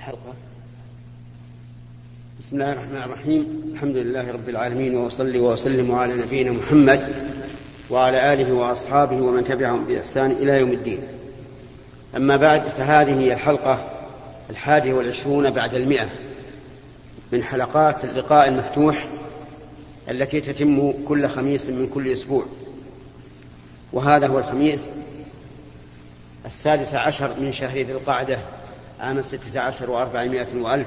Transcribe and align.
الحلقة. 0.00 0.34
بسم 2.38 2.56
الله 2.56 2.72
الرحمن 2.72 3.02
الرحيم. 3.02 3.70
الحمد 3.72 3.96
لله 3.96 4.32
رب 4.32 4.48
العالمين 4.48 4.96
وأصلي 4.96 5.38
وأسلم 5.38 5.92
على 5.92 6.14
نبينا 6.14 6.50
محمد 6.50 7.00
وعلى 7.90 8.32
آله 8.32 8.52
وأصحابه 8.52 9.16
ومن 9.16 9.44
تبعهم 9.44 9.84
بإحسان 9.84 10.30
إلى 10.30 10.52
يوم 10.52 10.72
الدين. 10.72 11.00
أما 12.16 12.36
بعد 12.36 12.62
فهذه 12.62 13.20
هي 13.20 13.32
الحلقة 13.32 13.88
الحادية 14.50 14.92
والعشرون 14.92 15.50
بعد 15.50 15.74
المئة 15.74 16.08
من 17.32 17.42
حلقات 17.42 18.04
اللقاء 18.04 18.48
المفتوح 18.48 19.08
التي 20.10 20.40
تتم 20.40 20.92
كل 21.08 21.28
خميس 21.28 21.66
من 21.66 21.90
كل 21.94 22.12
أسبوع. 22.12 22.46
وهذا 23.92 24.26
هو 24.26 24.38
الخميس 24.38 24.86
السادس 26.46 26.94
عشر 26.94 27.40
من 27.40 27.52
شهر 27.52 27.78
ذي 27.78 27.92
القعدة. 27.92 28.38
عام 29.00 29.22
ستة 29.22 29.60
عشر 29.60 29.90
وأربعمائة 29.90 30.56
وألف. 30.56 30.86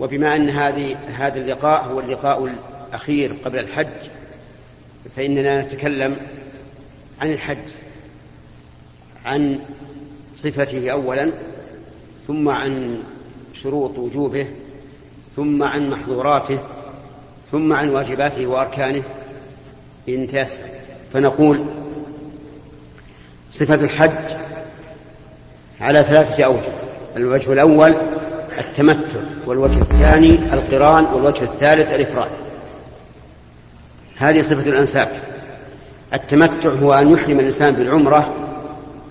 وبما 0.00 0.36
أن 0.36 0.50
هذه 0.50 0.96
هذا 0.96 1.40
اللقاء 1.40 1.84
هو 1.84 2.00
اللقاء 2.00 2.44
الأخير 2.88 3.36
قبل 3.44 3.58
الحج 3.58 3.86
فإننا 5.16 5.62
نتكلم 5.62 6.16
عن 7.20 7.32
الحج 7.32 7.58
عن 9.24 9.60
صفته 10.36 10.90
أولا 10.90 11.30
ثم 12.26 12.48
عن 12.48 13.02
شروط 13.54 13.98
وجوبه 13.98 14.46
ثم 15.36 15.62
عن 15.62 15.90
محظوراته 15.90 16.58
ثم 17.52 17.72
عن 17.72 17.88
واجباته 17.88 18.46
وأركانه. 18.46 19.02
إن 20.08 20.28
تيسر. 20.28 20.64
فنقول 21.12 21.64
صفة 23.52 23.74
الحج 23.74 24.38
على 25.80 26.02
ثلاثة 26.04 26.44
أوجه. 26.44 26.72
الوجه 27.16 27.52
الأول 27.52 27.96
التمتع 28.58 29.20
والوجه 29.46 29.80
الثاني 29.80 30.34
القران 30.52 31.04
والوجه 31.04 31.42
الثالث 31.42 31.94
الإفراد. 31.94 32.30
هذه 34.16 34.42
صفة 34.42 34.70
الأنساك 34.70 35.10
التمتع 36.14 36.68
هو 36.68 36.92
أن 36.92 37.08
يحرم 37.08 37.40
الإنسان 37.40 37.74
بالعمرة 37.74 38.34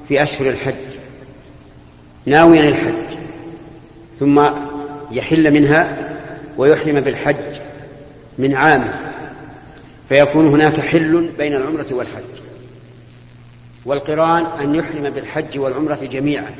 في 0.07 0.23
أشهر 0.23 0.49
الحج 0.49 0.73
ناويا 2.25 2.69
الحج 2.69 3.17
ثم 4.19 4.41
يحل 5.11 5.51
منها 5.51 5.97
ويحرم 6.57 6.99
بالحج 6.99 7.59
من 8.37 8.55
عامه 8.55 8.93
فيكون 10.09 10.47
هناك 10.47 10.79
حل 10.79 11.29
بين 11.37 11.55
العمرة 11.55 11.85
والحج. 11.91 12.23
والقرآن 13.87 14.45
أن 14.61 14.75
يحرم 14.75 15.09
بالحج 15.09 15.59
والعمرة 15.59 15.99
جميعا 16.11 16.51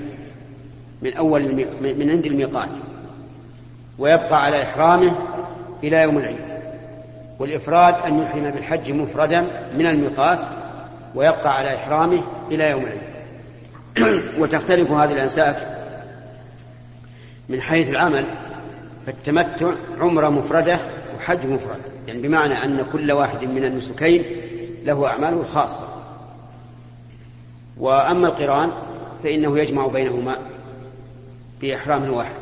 من 1.02 1.14
أول 1.14 1.66
من 1.82 2.10
عند 2.10 2.26
الميقات 2.26 2.70
ويبقى 4.00 4.44
على 4.44 4.64
إحرامه 4.64 5.16
إلى 5.84 5.98
يوم 5.98 6.18
العيد. 6.18 6.48
والإفراد 7.40 7.96
أن 8.06 8.20
يحرم 8.20 8.52
بالحج 8.52 8.92
مفردا 8.92 9.42
من 9.78 9.86
الميقات 9.88 10.40
ويبقى 11.16 11.58
على 11.58 11.76
إحرامه 11.76 12.24
إلى 12.52 12.70
يوم 12.70 12.84
العيد. 12.84 14.22
وتختلف 14.40 14.92
هذه 14.92 15.12
الأنساك 15.12 15.78
من 17.50 17.62
حيث 17.62 17.90
العمل 17.90 18.26
فالتمتع 19.06 19.72
عمرة 20.00 20.30
مفردة 20.30 20.80
وحج 21.18 21.46
مفرد. 21.46 21.80
يعني 22.08 22.22
بمعنى 22.22 22.64
أن 22.64 22.86
كل 22.92 23.12
واحد 23.12 23.44
من 23.44 23.66
النسكين 23.66 24.24
له 24.86 25.08
أعماله 25.08 25.42
الخاصة. 25.42 25.97
وأما 27.80 28.28
القرآن 28.28 28.72
فإنه 29.24 29.60
يجمع 29.60 29.88
بينهما 29.88 30.38
بإحرام 31.62 32.14
واحد. 32.14 32.36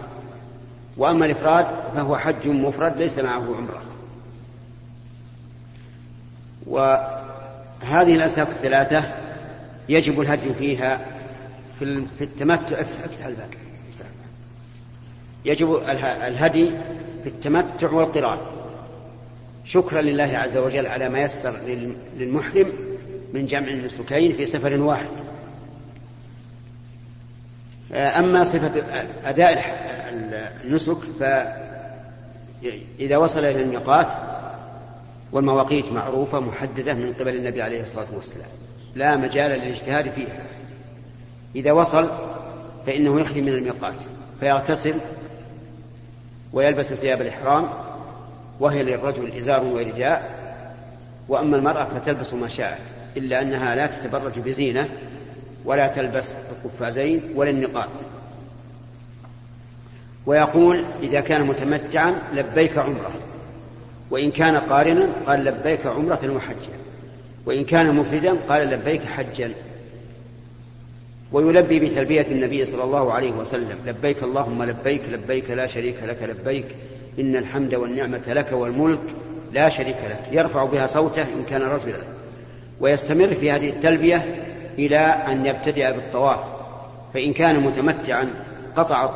وأما 0.97 1.25
الإفراد 1.25 1.65
فهو 1.95 2.17
حج 2.17 2.47
مفرد 2.47 2.97
ليس 2.97 3.19
معه 3.19 3.55
عمرة. 3.55 3.81
وهذه 6.67 8.15
الأسلاك 8.15 8.47
الثلاثة 8.47 9.03
يجب 9.89 10.21
الهدي 10.21 10.53
فيها 10.53 11.05
في 11.79 12.05
التمتع. 12.21 12.81
افتح 12.81 13.25
الباب. 13.25 13.49
يجب 15.45 15.75
الهدي 16.27 16.71
في 17.23 17.29
التمتع 17.29 17.91
والقران. 17.91 18.37
شكرا 19.65 20.01
لله 20.01 20.37
عز 20.37 20.57
وجل 20.57 20.87
على 20.87 21.09
ما 21.09 21.21
يسر 21.21 21.55
للمحرم 22.17 22.73
من 23.33 23.45
جمع 23.45 23.67
النسكين 23.67 24.33
في 24.33 24.45
سفر 24.45 24.81
واحد. 24.81 25.24
أما 27.93 28.43
صفة 28.43 28.83
أداء 29.25 29.63
النسك 30.63 30.97
فإذا 31.19 33.17
وصل 33.17 33.39
إلى 33.39 33.63
الميقات 33.63 34.07
والمواقيت 35.31 35.91
معروفة 35.91 36.39
محددة 36.39 36.93
من 36.93 37.13
قبل 37.13 37.35
النبي 37.35 37.61
عليه 37.61 37.83
الصلاة 37.83 38.07
والسلام 38.15 38.47
لا 38.95 39.15
مجال 39.15 39.51
للاجتهاد 39.51 40.09
فيها. 40.09 40.41
إذا 41.55 41.71
وصل 41.71 42.09
فإنه 42.85 43.21
يحرم 43.21 43.43
من 43.43 43.53
الميقات 43.53 43.95
فيغتسل 44.39 44.95
ويلبس 46.53 46.93
ثياب 46.93 47.21
الإحرام 47.21 47.69
وهي 48.59 48.83
للرجل 48.83 49.37
إزار 49.37 49.63
ورداء 49.63 50.35
وأما 51.29 51.57
المرأة 51.57 51.83
فتلبس 51.83 52.33
ما 52.33 52.49
شاءت 52.49 52.81
إلا 53.17 53.41
أنها 53.41 53.75
لا 53.75 53.87
تتبرج 53.87 54.39
بزينة 54.39 54.89
ولا 55.65 55.87
تلبس 55.87 56.35
القفازين 56.51 57.21
ولا 57.35 57.49
النقاب. 57.49 57.89
ويقول 60.25 60.85
إذا 61.03 61.19
كان 61.19 61.41
متمتعا 61.41 62.15
لبيك 62.33 62.77
عمرة. 62.77 63.11
وإن 64.11 64.31
كان 64.31 64.57
قارنا 64.57 65.07
قال 65.27 65.43
لبيك 65.43 65.85
عمرة 65.85 66.31
وحجا 66.35 66.75
وإن 67.45 67.63
كان 67.65 67.95
مفردا 67.95 68.35
قال 68.49 68.67
لبيك 68.67 69.03
حجا. 69.03 69.51
ويلبي 71.31 71.79
بتلبية 71.79 72.25
النبي 72.31 72.65
صلى 72.65 72.83
الله 72.83 73.13
عليه 73.13 73.31
وسلم. 73.31 73.77
لبيك 73.85 74.23
اللهم 74.23 74.63
لبيك 74.63 75.01
لبيك 75.11 75.51
لا 75.51 75.67
شريك 75.67 75.95
لك 76.03 76.17
لبيك 76.23 76.65
إن 77.19 77.35
الحمد 77.35 77.75
والنعمة 77.75 78.23
لك 78.27 78.51
والملك 78.51 78.99
لا 79.53 79.69
شريك 79.69 79.97
لك. 80.09 80.19
يرفع 80.31 80.65
بها 80.65 80.87
صوته 80.87 81.21
إن 81.21 81.45
كان 81.49 81.61
رجلا. 81.61 82.01
ويستمر 82.79 83.27
في 83.27 83.51
هذه 83.51 83.69
التلبية 83.69 84.25
إلى 84.79 84.97
أن 84.97 85.45
يبتدئ 85.45 85.91
بالطواف 85.91 86.39
فإن 87.13 87.33
كان 87.33 87.59
متمتعا 87.59 88.29
قطع 88.75 89.09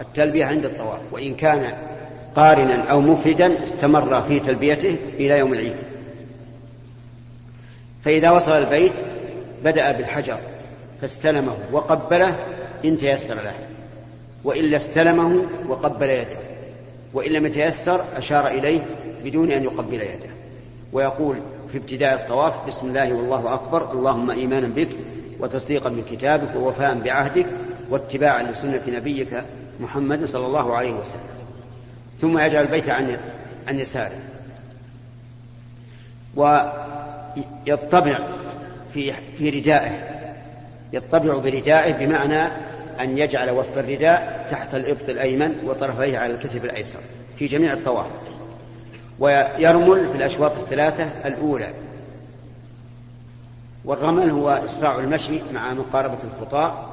التلبية 0.00 0.44
عند 0.44 0.64
الطواف 0.64 1.00
وإن 1.12 1.34
كان 1.34 1.72
قارنا 2.36 2.90
أو 2.90 3.00
مفردا 3.00 3.64
استمر 3.64 4.22
في 4.22 4.40
تلبيته 4.40 4.96
إلى 5.14 5.38
يوم 5.38 5.52
العيد. 5.52 5.76
فإذا 8.04 8.30
وصل 8.30 8.52
البيت 8.52 8.92
بدأ 9.64 9.92
بالحجر 9.92 10.38
فاستلمه 11.00 11.56
وقبله 11.72 12.36
إن 12.84 12.96
تيسر 12.96 13.34
له 13.34 13.54
وإلا 14.44 14.76
استلمه 14.76 15.42
وقبل 15.68 16.10
يده 16.10 16.36
وإن 17.14 17.32
لم 17.32 17.46
يتيسر 17.46 18.04
أشار 18.16 18.46
إليه 18.46 18.80
بدون 19.24 19.52
أن 19.52 19.64
يقبل 19.64 19.94
يده 19.94 20.30
ويقول 20.92 21.36
في 21.72 21.78
ابتداء 21.78 22.14
الطواف 22.14 22.66
بسم 22.66 22.86
الله 22.86 23.12
والله 23.12 23.54
أكبر 23.54 23.92
اللهم 23.92 24.30
إيمانا 24.30 24.68
بك 24.68 24.88
وتصديقا 25.40 25.90
بكتابك 25.90 26.56
ووفاء 26.56 26.94
بعهدك 26.94 27.46
واتباعا 27.90 28.42
لسنة 28.42 28.82
نبيك 28.88 29.42
محمد 29.80 30.24
صلى 30.24 30.46
الله 30.46 30.76
عليه 30.76 30.92
وسلم. 30.92 31.20
ثم 32.20 32.38
يجعل 32.38 32.64
البيت 32.64 32.88
عن 32.88 33.16
عن 33.68 33.78
يساره. 33.78 34.18
ويطبع 36.36 38.18
في 38.94 39.12
في 39.38 39.50
ردائه. 39.50 40.08
يطبع 40.92 41.38
بردائه 41.38 41.92
بمعنى 41.92 42.42
أن 43.00 43.18
يجعل 43.18 43.50
وسط 43.50 43.78
الرداء 43.78 44.46
تحت 44.50 44.74
الإبط 44.74 45.08
الأيمن 45.08 45.54
وطرفيه 45.64 46.18
على 46.18 46.34
الكتف 46.34 46.64
الأيسر 46.64 46.98
في 47.36 47.46
جميع 47.46 47.72
الطواف. 47.72 48.06
ويرمل 49.22 50.08
في 50.08 50.16
الأشواط 50.16 50.52
الثلاثة 50.58 51.08
الأولى. 51.24 51.72
والرمل 53.84 54.30
هو 54.30 54.50
إسراع 54.50 54.98
المشي 54.98 55.40
مع 55.54 55.74
مقاربة 55.74 56.18
الخطاء 56.24 56.88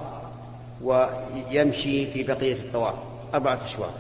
ويمشي 0.84 2.12
في 2.12 2.24
بقية 2.24 2.54
الطواف 2.54 2.94
أربعة 3.34 3.60
أشواط. 3.66 3.94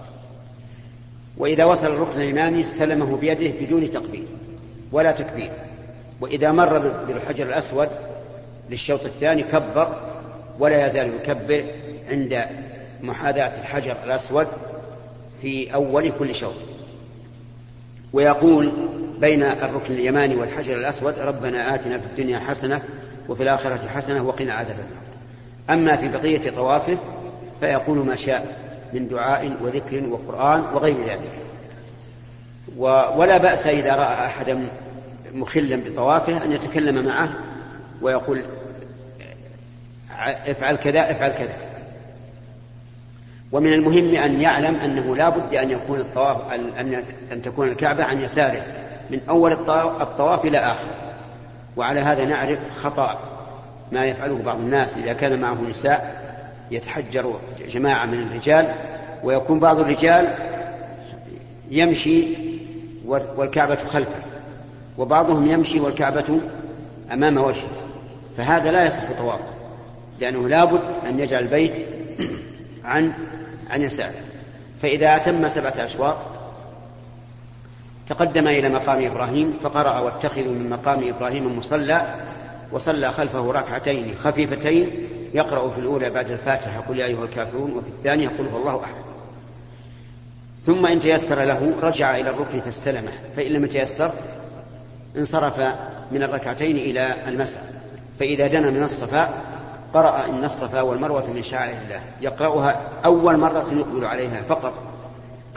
وإذا 1.37 1.65
وصل 1.65 1.87
الركن 1.87 2.21
الإمامي 2.21 2.61
استلمه 2.61 3.17
بيده 3.17 3.65
بدون 3.65 3.91
تقبيل 3.91 4.25
ولا 4.91 5.11
تكبير. 5.11 5.51
وإذا 6.21 6.51
مر 6.51 6.77
بالحجر 7.07 7.45
الأسود 7.45 7.89
للشوط 8.69 9.05
الثاني 9.05 9.43
كبر 9.43 9.95
ولا 10.59 10.87
يزال 10.87 11.13
يكبر 11.15 11.65
عند 12.09 12.45
محاذاة 13.01 13.61
الحجر 13.61 13.95
الأسود 14.03 14.47
في 15.41 15.73
أول 15.73 16.11
كل 16.19 16.35
شوط. 16.35 16.68
ويقول 18.13 18.71
بين 19.19 19.43
الركن 19.43 19.93
اليماني 19.93 20.35
والحجر 20.35 20.75
الأسود 20.75 21.19
ربنا 21.19 21.75
آتنا 21.75 21.97
في 21.99 22.05
الدنيا 22.05 22.39
حسنة 22.39 22.81
وفي 23.29 23.43
الآخرة 23.43 23.87
حسنة 23.87 24.23
وقنا 24.23 24.53
عذاب 24.53 24.75
النار. 24.79 25.09
أما 25.69 25.95
في 25.97 26.07
بقية 26.07 26.49
طوافه 26.49 26.97
فيقول 27.59 27.97
ما 27.97 28.15
شاء 28.15 28.57
من 28.93 29.07
دعاء 29.07 29.57
وذكر 29.61 30.03
وقرآن 30.09 30.59
وغير 30.73 30.97
ذلك. 31.05 31.31
ولا 33.17 33.37
بأس 33.37 33.67
إذا 33.67 33.95
رأى 33.95 34.25
أحدا 34.25 34.67
مخلا 35.33 35.75
بطوافه 35.89 36.43
أن 36.43 36.51
يتكلم 36.51 37.05
معه 37.05 37.29
ويقول 38.01 38.43
افعل 40.47 40.75
كذا 40.75 41.11
افعل 41.11 41.31
كذا. 41.31 41.68
ومن 43.51 43.73
المهم 43.73 44.15
أن 44.15 44.41
يعلم 44.41 44.75
أنه 44.75 45.15
لا 45.15 45.29
بد 45.29 45.55
أن 45.55 45.71
يكون 45.71 45.99
الطواف 45.99 46.53
أن 46.53 47.03
أن 47.31 47.41
تكون 47.41 47.67
الكعبة 47.67 48.03
عن 48.03 48.21
يساره 48.21 48.61
من 49.09 49.19
أول 49.29 49.51
الطواف 50.01 50.45
إلى 50.45 50.57
آخره 50.57 50.95
وعلى 51.77 51.99
هذا 51.99 52.25
نعرف 52.25 52.59
خطأ 52.83 53.19
ما 53.91 54.05
يفعله 54.05 54.39
بعض 54.45 54.57
الناس. 54.57 54.97
إذا 54.97 55.13
كان 55.13 55.39
معه 55.39 55.57
نساء 55.69 56.21
يتحجر 56.71 57.39
جماعة 57.73 58.05
من 58.05 58.19
الرجال 58.19 58.73
ويكون 59.23 59.59
بعض 59.59 59.79
الرجال 59.79 60.27
يمشي 61.71 62.23
والكعبة 63.37 63.75
خلفه 63.75 64.19
وبعضهم 64.97 65.51
يمشي 65.51 65.79
والكعبة 65.79 66.39
أمام 67.13 67.37
وجهه. 67.37 67.67
فهذا 68.37 68.71
لا 68.71 68.85
يصح 68.85 69.03
طواف 69.17 69.39
لأنه 70.19 70.47
لابد 70.47 70.81
أن 71.09 71.19
يجعل 71.19 71.43
البيت 71.43 71.73
عن 72.89 73.13
عن 73.69 73.81
يساره. 73.81 74.21
فإذا 74.81 75.15
أتم 75.15 75.49
سبعة 75.49 75.73
أشواط 75.77 76.15
تقدم 78.09 78.47
إلى 78.47 78.69
مقام 78.69 79.05
إبراهيم 79.05 79.53
فقرأ 79.63 79.99
واتخذوا 79.99 80.53
من 80.53 80.69
مقام 80.69 81.07
إبراهيم 81.07 81.57
مصلى 81.57 82.15
وصلى 82.71 83.11
خلفه 83.11 83.51
ركعتين 83.51 84.15
خفيفتين 84.23 84.89
يقرأ 85.33 85.69
في 85.69 85.79
الأولى 85.79 86.09
بعد 86.09 86.31
الفاتحة 86.31 86.79
قل 86.79 86.99
يا 86.99 87.05
أيها 87.05 87.23
الكافرون 87.23 87.71
وفي 87.71 87.87
الثانية 87.87 88.27
قل 88.27 88.47
هو 88.47 88.57
الله 88.57 88.83
أحد. 88.83 89.03
ثم 90.65 90.85
إن 90.85 90.99
تيسر 90.99 91.43
له 91.43 91.73
رجع 91.81 92.17
إلى 92.17 92.29
الركن 92.29 92.61
فاستلمه. 92.61 93.11
فإن 93.35 93.51
لم 93.51 93.65
يتيسر 93.65 94.11
انصرف 95.17 95.59
من 96.11 96.23
الركعتين 96.23 96.77
إلى 96.77 97.15
المسعى 97.27 97.63
فإذا 98.19 98.47
دنا 98.47 98.69
من 98.69 98.83
الصفاء 98.83 99.58
قرأ 99.93 100.25
إن 100.25 100.43
الصفا 100.43 100.81
والمروة 100.81 101.27
من 101.27 101.43
شعائر 101.43 101.77
الله. 101.85 102.01
يقرأها 102.21 102.81
أول 103.05 103.37
مرة 103.37 103.67
يقبل 103.71 104.05
عليها 104.05 104.41
فقط. 104.49 104.73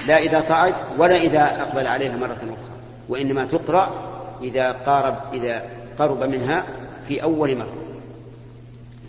لا 0.07 0.19
إذا 0.19 0.41
صعد 0.41 0.75
ولا 0.99 1.17
إذا 1.17 1.63
أقبل 1.63 1.87
عليها 1.87 2.17
مرة 2.17 2.33
أخرى. 2.33 2.73
وإنما 3.09 3.47
تقرأ 3.47 3.91
إذا 4.43 4.73
قارب 4.73 5.17
إذا 5.33 5.63
قرب 5.99 6.23
منها 6.23 6.65
في 7.09 7.23
أول 7.23 7.57
مرة. 7.57 7.77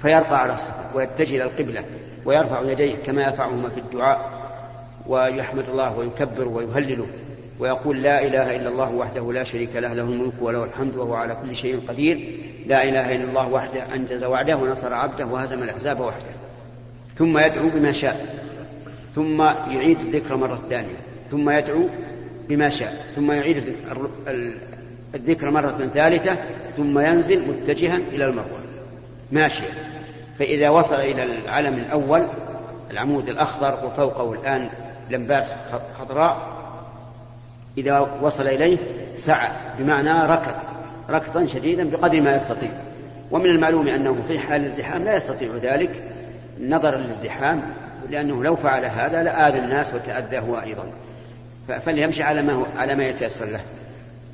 فيرفع 0.01 0.37
على 0.37 0.53
الصفا 0.53 0.91
ويتجه 0.95 1.35
إلى 1.35 1.43
القبلة 1.43 1.85
ويرفع 2.25 2.61
يديه 2.61 2.95
كما 2.95 3.23
يرفعهما 3.23 3.69
في 3.69 3.79
الدعاء 3.79 4.29
ويحمد 5.07 5.69
الله 5.69 5.97
ويكبر 5.97 6.47
ويهلل. 6.47 7.05
ويقول 7.59 8.01
لا 8.01 8.25
إله 8.25 8.55
إلا 8.55 8.69
الله 8.69 8.91
وحده 8.91 9.31
لا 9.33 9.43
شريك 9.43 9.75
له 9.75 9.93
له 9.93 10.03
الملك 10.03 10.33
وله 10.41 10.63
الحمد 10.63 10.95
وهو 10.95 11.13
على 11.13 11.37
كل 11.43 11.55
شيء 11.55 11.81
قدير. 11.87 12.39
لا 12.67 12.83
إله 12.83 13.15
إلا 13.15 13.23
الله 13.23 13.47
وحده 13.47 13.95
أنجز 13.95 14.23
وعده 14.23 14.55
ونصر 14.55 14.93
عبده 14.93 15.25
وهزم 15.25 15.63
الأحزاب 15.63 15.99
وحده. 15.99 16.33
ثم 17.17 17.37
يدعو 17.37 17.69
بما 17.69 17.91
شاء. 17.91 18.35
ثم 19.15 19.41
يعيد 19.41 19.99
الذكر 19.99 20.35
مرة 20.35 20.61
ثانية. 20.69 20.97
ثم 21.31 21.49
يدعو 21.49 21.89
بما 22.49 22.69
شاء. 22.69 23.05
ثم 23.15 23.31
يعيد 23.31 23.75
الذكر 25.15 25.49
مرة 25.51 25.89
ثالثة. 25.93 26.37
ثم 26.77 26.99
ينزل 26.99 27.47
متجها 27.47 27.97
إلى 28.11 28.25
المروة. 28.25 28.63
ماشيا 29.31 29.67
فإذا 30.39 30.69
وصل 30.69 30.95
إلى 30.95 31.23
العلم 31.23 31.73
الأول 31.73 32.27
العمود 32.91 33.29
الأخضر 33.29 33.85
وفوقه 33.85 34.33
الآن 34.33 34.69
لمبات 35.09 35.47
خضراء 35.99 36.62
إذا 37.77 37.99
وصل 38.21 38.47
إليه 38.47 38.77
سعى 39.17 39.49
بمعنى 39.79 40.33
ركض 40.33 40.55
ركضا 41.09 41.45
شديدا 41.45 41.89
بقدر 41.89 42.21
ما 42.21 42.35
يستطيع. 42.35 42.69
ومن 43.31 43.45
المعلوم 43.45 43.87
أنه 43.87 44.17
في 44.27 44.39
حال 44.39 44.61
الازدحام 44.61 45.03
لا 45.03 45.15
يستطيع 45.15 45.55
ذلك 45.61 46.03
نظرا 46.61 46.97
للازدحام 46.97 47.61
لأنه 48.09 48.43
لو 48.43 48.55
فعل 48.55 48.85
هذا 48.85 49.23
لآذى 49.23 49.59
الناس 49.59 49.93
وتأذى 49.93 50.39
هو 50.39 50.55
أيضا. 50.55 50.83
فليمشي 51.85 52.23
على 52.23 52.41
ما, 52.41 52.53
هو 52.53 52.65
على 52.77 52.95
ما 52.95 53.03
يتيسر 53.03 53.45
له. 53.45 53.61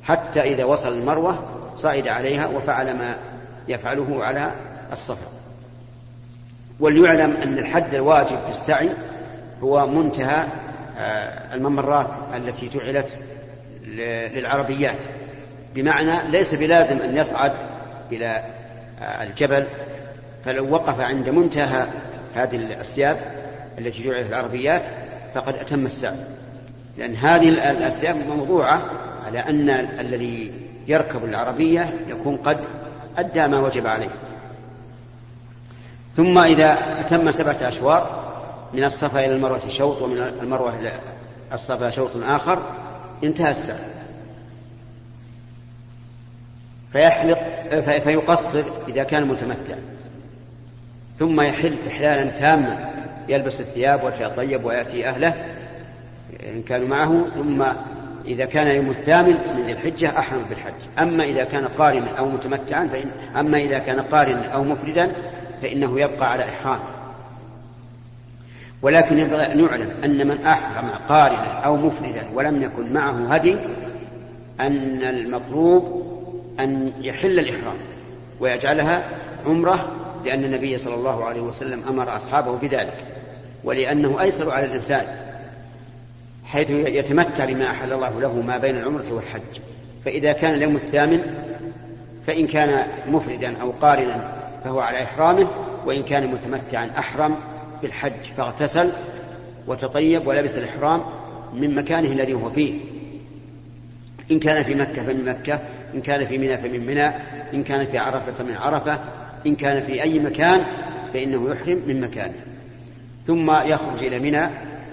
حتى 0.02 0.40
إذا 0.40 0.64
وصل 0.64 0.92
المروة 0.92 1.38
صعد 1.76 2.08
عليها 2.08 2.46
وفعل 2.46 2.94
ما 2.94 3.16
يفعله 3.68 4.24
على 4.24 4.50
الصفا. 4.92 5.26
وليعلم 6.80 7.36
أن 7.36 7.58
الحد 7.58 7.94
الواجب 7.94 8.38
في 8.44 8.50
السعي 8.50 8.88
هو 9.62 9.86
منتهى 9.86 10.46
آه، 10.98 11.54
الممرات 11.54 12.10
التي 12.34 12.68
جعلت 12.68 13.08
للعربيات 13.86 14.98
بمعنى 15.74 16.30
ليس 16.30 16.54
بلازم 16.54 16.96
أن 16.96 17.16
يصعد 17.16 17.52
إلى 18.12 18.44
آه، 19.02 19.22
الجبل 19.22 19.66
فلو 20.44 20.72
وقف 20.72 21.00
عند 21.00 21.28
منتهى 21.28 21.86
هذه 22.34 22.56
الأسياب 22.56 23.16
التي 23.78 24.02
جعلت 24.02 24.28
العربيات 24.28 24.82
فقد 25.34 25.54
أتم 25.54 25.86
السعي. 25.86 26.16
لأن 26.98 27.16
هذه 27.16 27.48
الأسياب 27.48 28.16
موضوعة 28.28 28.82
على 29.26 29.38
أن 29.38 29.70
الذي 30.00 30.52
يركب 30.86 31.24
العربية 31.24 31.90
يكون 32.08 32.36
قد 32.36 32.58
أدى 33.18 33.46
ما 33.46 33.58
وجب 33.58 33.86
عليه. 33.86 34.10
ثم 36.16 36.38
إذا 36.38 36.78
أتم 37.00 37.30
سبعة 37.30 37.56
أشواط 37.62 38.06
من 38.74 38.84
الصفا 38.84 39.24
إلى 39.24 39.34
المروة 39.34 39.68
شوط 39.68 40.02
ومن 40.02 40.18
المروة 40.18 40.78
إلى 40.78 40.92
الصفا 41.52 41.90
شوط 41.90 42.10
آخر 42.16 42.62
انتهى 43.24 43.50
السعي 43.50 43.90
فيحلق 46.92 47.38
فيقصر 47.80 48.64
إذا 48.88 49.02
كان 49.02 49.26
متمتع. 49.26 49.74
ثم 51.18 51.40
يحل 51.40 51.76
إحلالا 51.86 52.30
تاما 52.30 52.90
يلبس 53.28 53.60
الثياب 53.60 54.04
ويتطيب 54.04 54.64
ويأتي 54.64 55.08
أهله 55.08 55.34
إن 56.46 56.62
كانوا 56.62 56.88
معه. 56.88 57.28
ثم 57.34 57.64
إذا 58.24 58.44
كان 58.44 58.66
يوم 58.66 58.90
الثامن 58.90 59.38
من 59.56 59.62
ذي 59.66 59.72
الحجة 59.72 60.18
أحرم 60.18 60.44
بالحج. 60.48 60.72
أما 60.98 61.24
إذا 61.24 61.44
كان 61.44 61.64
قارنا 61.64 62.18
أو 62.18 62.28
متمتعا 62.28 62.86
فإن 62.86 63.10
أما 63.36 63.58
إذا 63.58 63.78
كان 63.78 64.00
قارنا 64.00 64.46
أو 64.46 64.64
مفردا 64.64 65.12
فإنه 65.62 66.00
يبقى 66.00 66.32
على 66.32 66.44
إحرامه. 66.44 66.99
ولكن 68.82 69.18
ينبغي 69.18 69.52
أن 69.52 69.60
يعلم 69.60 69.90
أن 70.04 70.26
من 70.26 70.46
أحرم 70.46 70.90
قارنا 71.08 71.60
أو 71.64 71.76
مفردا 71.76 72.26
ولم 72.34 72.62
يكن 72.62 72.92
معه 72.92 73.34
هدي 73.34 73.56
أن 74.60 75.02
المطلوب 75.02 76.06
أن 76.60 76.92
يحل 77.00 77.38
الإحرام 77.38 77.76
ويجعلها 78.40 79.04
عمرة 79.46 79.88
لأن 80.24 80.44
النبي 80.44 80.78
صلى 80.78 80.94
الله 80.94 81.24
عليه 81.24 81.40
وسلم 81.40 81.82
أمر 81.88 82.16
أصحابه 82.16 82.56
بذلك 82.56 83.04
ولأنه 83.64 84.20
أيسر 84.20 84.50
على 84.50 84.66
الإنسان 84.66 85.06
حيث 86.44 86.70
يتمتع 86.70 87.44
بما 87.44 87.70
أحل 87.70 87.92
الله 87.92 88.20
له 88.20 88.40
ما 88.40 88.58
بين 88.58 88.76
العمرة 88.76 89.12
والحج. 89.12 89.60
فإذا 90.04 90.32
كان 90.32 90.54
اليوم 90.54 90.76
الثامن 90.76 91.22
فإن 92.26 92.46
كان 92.46 92.86
مفردا 93.08 93.56
أو 93.60 93.70
قارنا 93.70 94.32
فهو 94.64 94.80
على 94.80 95.02
إحرامه 95.02 95.48
وإن 95.86 96.02
كان 96.02 96.26
متمتعا 96.26 96.90
أحرم 96.98 97.36
بالحج 97.82 98.12
فاغتسل 98.36 98.90
وتطيب 99.66 100.26
ولبس 100.26 100.54
الإحرام 100.54 101.00
من 101.54 101.74
مكانه 101.74 102.08
الذي 102.08 102.34
هو 102.34 102.50
فيه. 102.50 102.74
إن 104.30 104.38
كان 104.38 104.62
في 104.62 104.74
مكة 104.74 105.02
فمن 105.02 105.24
مكة 105.24 105.60
إن 105.94 106.00
كان 106.00 106.26
في 106.26 106.38
منى 106.38 106.58
فمن 106.58 106.86
منى 106.86 107.06
إن 107.54 107.62
كان 107.64 107.86
في 107.86 107.98
عرفة 107.98 108.32
فمن 108.38 108.56
عرفة 108.56 108.98
إن 109.46 109.54
كان 109.54 109.82
في 109.82 110.02
أي 110.02 110.18
مكان 110.18 110.64
فإنه 111.12 111.50
يحرم 111.50 111.82
من 111.86 112.00
مكانه. 112.00 112.34
ثم 113.26 113.50
يخرج 113.50 114.04
إلى 114.04 114.18
منى 114.18 114.48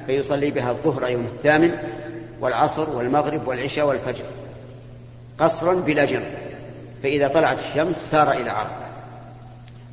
فيصلي 0.08 0.52
بها 0.52 0.72
الظهر 0.72 1.10
يوم 1.10 1.26
الثامن 1.26 1.72
والعصر 2.42 2.90
والمغرب 2.90 3.48
والعشاء 3.48 3.88
والفجر 3.88 4.26
قصرا 5.40 5.74
بلا 5.74 6.06
جمع 6.06 6.26
فإذا 7.04 7.28
طلعت 7.28 7.60
الشمس 7.60 7.98
سار 8.12 8.32
إلى 8.32 8.50
عرفة. 8.50 8.88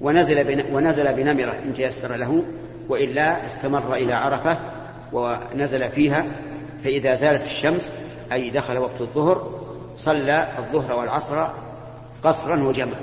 ونزل. 0.01 0.65
ونزل 0.73 1.13
بنمرة 1.13 1.55
إن 1.67 1.75
تيسر 1.75 2.17
له 2.17 2.45
وإلا 2.89 3.47
استمر 3.47 3.95
إلى 3.95 4.13
عرفة 4.13 4.59
ونزل 5.13 5.91
فيها 5.91 6.27
فإذا 6.85 7.15
زالت 7.15 7.47
الشمس 7.47 7.95
أي 8.33 8.51
دخل 8.51 8.79
وقت 8.79 9.01
الظهر 9.01 9.61
صلى 9.97 10.49
الظهر 10.59 10.99
والعصر 10.99 11.47
قصرا 12.23 12.63
وجمعا 12.63 13.01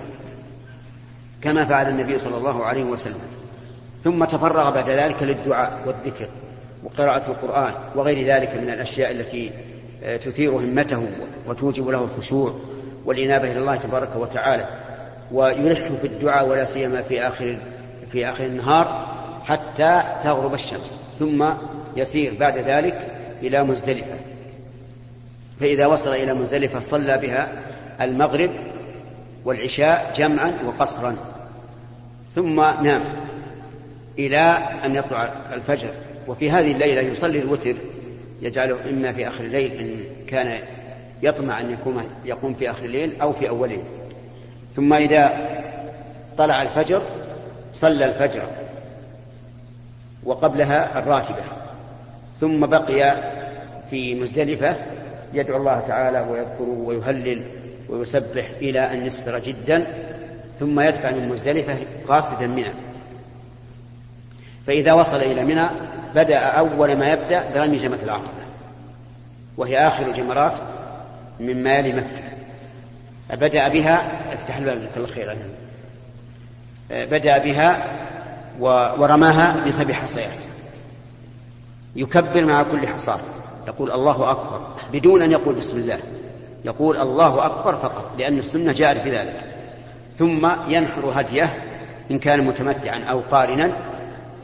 كما 1.41 1.65
فعل 1.65 1.89
النبي 1.89 2.19
صلى 2.19 2.37
الله 2.37 2.65
عليه 2.65 2.83
وسلم. 2.83 3.19
ثم 4.03 4.25
تفرغ 4.25 4.69
بعد 4.69 4.89
ذلك 4.89 5.23
للدعاء 5.23 5.79
والذكر 5.85 6.27
وقراءة 6.83 7.31
القرآن 7.31 7.73
وغير 7.95 8.27
ذلك 8.27 8.55
من 8.55 8.69
الأشياء 8.69 9.11
التي 9.11 9.51
آه، 10.03 10.17
تثير 10.17 10.51
همته 10.51 11.07
وتوجب 11.47 11.89
له 11.89 12.03
الخشوع 12.03 12.53
والإنابة 13.05 13.51
إلى 13.51 13.59
الله 13.59 13.75
تبارك 13.75 14.15
وتعالى. 14.15 14.65
ويلح 15.31 15.87
في 16.01 16.07
الدعاء 16.07 16.47
ولا 16.47 16.65
سيما 16.65 17.01
في 17.01 17.27
آخر 17.27 17.57
في 18.11 18.29
آخر 18.29 18.45
النهار 18.45 19.10
حتى 19.45 20.03
تغرب 20.23 20.53
الشمس 20.53 20.99
ثم 21.19 21.49
يسير 21.95 22.33
بعد 22.39 22.57
ذلك 22.57 23.07
إلى 23.41 23.63
مزدلفة. 23.63 24.15
فإذا 25.59 25.85
وصل 25.85 26.13
إلى 26.13 26.33
مزدلفة 26.33 26.79
صلى 26.79 27.17
بها 27.17 27.47
المغرب 28.01 28.51
والعشاء 29.45 30.13
جمعا 30.15 30.53
وقصرا 30.65 31.15
ثم 32.35 32.55
نام 32.55 33.03
إلى 34.19 34.57
أن 34.85 34.95
يطلع 34.95 35.33
الفجر. 35.53 35.89
وفي 36.27 36.51
هذه 36.51 36.71
الليلة 36.71 37.01
يصلي 37.01 37.39
الوتر 37.39 37.75
يجعله 38.41 38.89
إما 38.89 39.13
في 39.13 39.27
آخر 39.27 39.43
الليل 39.43 39.71
إن 39.71 39.99
كان 40.27 40.59
يطمع 41.23 41.59
أن 41.59 41.71
يقوم 41.71 42.03
يقوم 42.25 42.53
في 42.53 42.69
آخر 42.69 42.85
الليل 42.85 43.21
أو 43.21 43.33
في 43.33 43.49
أوله 43.49 43.83
ثم 44.75 44.93
إذا 44.93 45.49
طلع 46.37 46.61
الفجر 46.61 47.01
صلى 47.73 48.05
الفجر. 48.05 48.43
وقبلها 50.23 50.99
الراتبة. 50.99 51.43
ثم 52.39 52.65
بقي 52.65 53.17
في 53.89 54.15
مزدلفة 54.15 54.75
يدعو 55.33 55.57
الله 55.57 55.79
تعالى 55.87 56.19
ويذكره 56.19 56.77
ويهلل 56.85 57.41
ويسبح 57.89 58.49
إلى 58.61 58.79
أن 58.79 59.05
يسفر 59.05 59.39
جدا 59.39 59.85
ثم 60.59 60.79
يدفع 60.79 61.11
من 61.11 61.29
مزدلفة 61.29 61.77
قاصدا 62.07 62.47
منى 62.47 62.73
فإذا 64.67 64.93
وصل 64.93 65.17
إلى 65.17 65.43
منى 65.43 65.65
بدأ 66.15 66.37
أول 66.37 66.95
ما 66.95 67.13
يبدأ 67.13 67.43
برمي 67.55 67.77
جمرة 67.77 67.99
العقبة 68.03 68.41
وهي 69.57 69.87
آخر 69.87 70.05
الجمرات 70.05 70.53
مما 71.39 71.77
يلي 71.77 71.93
مكة. 71.93 72.31
بدأ 73.33 73.67
بها 73.67 74.01
افتح 74.33 74.57
الباب 74.57 74.77
جزاك 74.77 74.97
الله 74.97 75.07
خيرا 75.07 75.37
بدأ 76.91 77.37
بها 77.37 77.85
ورماها 78.61 79.65
بسبع 79.67 79.93
حصيات 79.93 80.31
يكبر 81.95 82.45
مع 82.45 82.63
كل 82.63 82.87
حصاة 82.87 83.19
يقول 83.67 83.91
الله 83.91 84.31
أكبر 84.31 84.61
بدون 84.93 85.21
أن 85.21 85.31
يقول 85.31 85.55
بسم 85.55 85.77
الله. 85.77 85.99
يقول 86.65 86.97
الله 86.97 87.45
أكبر 87.45 87.75
فقط 87.75 88.11
لأن 88.17 88.37
السنة 88.37 88.71
جاءت 88.71 89.05
بذلك 89.05 89.43
ثم 90.19 90.47
ينحر 90.67 91.11
هديه 91.15 91.53
إن 92.11 92.19
كان 92.19 92.41
متمتعا 92.45 93.03
أو 93.03 93.19
قارنا 93.31 93.71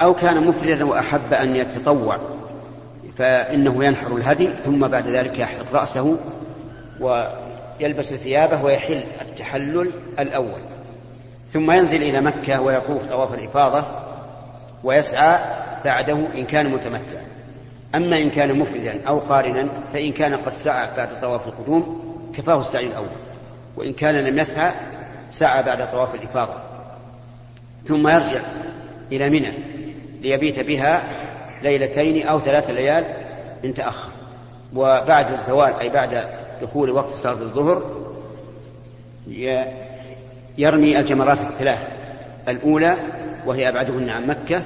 أو 0.02 0.14
كان 0.14 0.48
مفردا 0.48 0.86
وأحب 0.86 1.34
أن 1.34 1.56
يتطوع 1.56 2.18
فإنه 3.18 3.86
ينحر 3.86 4.16
الهدي 4.18 4.50
ثم 4.66 4.88
بعد 4.88 5.08
ذلك 5.08 5.40
يحلق 5.40 5.74
رأسه 5.74 6.18
ويلبس 7.00 8.14
ثيابه 8.14 8.64
ويحل 8.64 9.04
التحلل 9.22 9.92
الأول. 10.20 10.62
ثم 11.54 11.72
ينزل 11.72 12.04
إلى 12.04 12.22
مكة 12.22 12.62
ويطوف 12.62 13.06
طواف 13.10 13.34
الإفاضة 13.34 14.07
ويسعى 14.84 15.40
بعده 15.86 16.18
إن 16.36 16.46
كان 16.46 16.68
متمتعا. 16.68 17.26
أما 17.96 18.18
إن 18.18 18.30
كان 18.30 18.60
مفردا 18.60 19.08
أو 19.08 19.20
قارنا 19.20 19.70
فإن 19.94 20.12
كان 20.12 20.36
قد 20.36 20.54
سعى 20.54 20.88
بعد 20.98 21.22
طواف 21.22 21.48
القدوم 21.48 22.02
كفاه 22.38 22.60
السعي 22.60 22.88
الأول. 22.88 23.08
وإن 23.78 23.94
كان 23.94 24.16
لم 24.16 24.40
يسعى 24.40 24.72
سعى 25.30 25.64
بعد 25.64 25.92
طواف 25.92 26.16
الإفاضة. 26.16 26.54
ثم 27.88 28.08
يرجع 28.08 28.42
إلى 29.12 29.30
منى 29.30 29.52
ليبيت 30.22 30.60
بها 30.60 31.04
ليلتين 31.64 32.28
أو 32.28 32.40
ثلاث 32.40 32.70
ليال 32.70 33.06
إن 33.66 33.74
تأخر. 33.74 34.10
وبعد 34.76 35.32
الزوال 35.32 35.74
أي 35.82 35.90
بعد 35.90 36.28
دخول 36.62 36.90
وقت 36.90 37.12
صلاة 37.12 37.34
الظهر 37.34 37.82
يرمي 40.58 41.00
الجمرات 41.00 41.40
الثلاث. 41.40 41.92
الأولى 42.48 42.98
وهي 43.48 43.70
أبعدهن 43.70 44.10
عن 44.10 44.28
مكة 44.28 44.64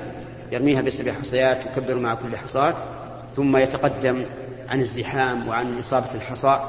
يرميها 0.52 0.82
بسبع 0.82 1.14
حصيات 1.14 1.58
يكبر 1.66 1.96
مع 1.96 2.14
كل 2.14 2.38
حصاة 2.38 2.74
ثم 3.36 3.58
يتقدم 3.58 4.26
عن 4.70 4.82
الزحام 4.82 5.48
وعن 5.48 5.80
إصابة 5.80 6.14
الحصى 6.16 6.60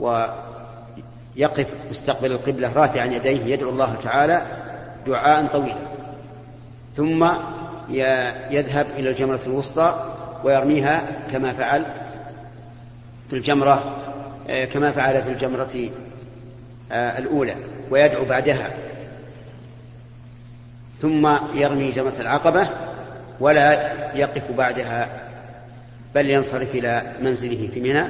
ويقف 0.00 1.66
مستقبل 1.90 2.32
القبلة 2.32 2.72
رافعا 2.72 3.04
يديه 3.04 3.44
يدعو 3.44 3.70
الله 3.70 3.94
تعالى 4.02 4.42
دعاء 5.06 5.46
طويلا. 5.46 5.78
ثم 6.96 7.28
يذهب 8.50 8.86
إلى 8.96 9.10
الجمرة 9.10 9.40
الوسطى 9.46 10.14
ويرميها 10.44 11.02
كما 11.32 11.52
فعل 11.52 11.86
في 13.30 13.36
الجمرة 13.36 13.98
آه، 14.48 14.64
كما 14.64 14.92
فعل 14.92 15.22
في 15.22 15.28
الجمرة 15.28 15.90
آه، 16.92 17.18
الأولى 17.18 17.54
ويدعو 17.90 18.24
بعدها. 18.24 18.70
ثم 21.02 21.36
يرمي 21.54 21.88
جمرة 21.88 22.14
العقبة 22.20 22.68
ولا 23.40 23.92
يقف 24.16 24.42
بعدها 24.56 25.08
بل 26.14 26.30
ينصرف 26.30 26.74
إلى 26.74 27.12
منزله 27.20 27.68
في 27.74 27.80
منى. 27.80 28.04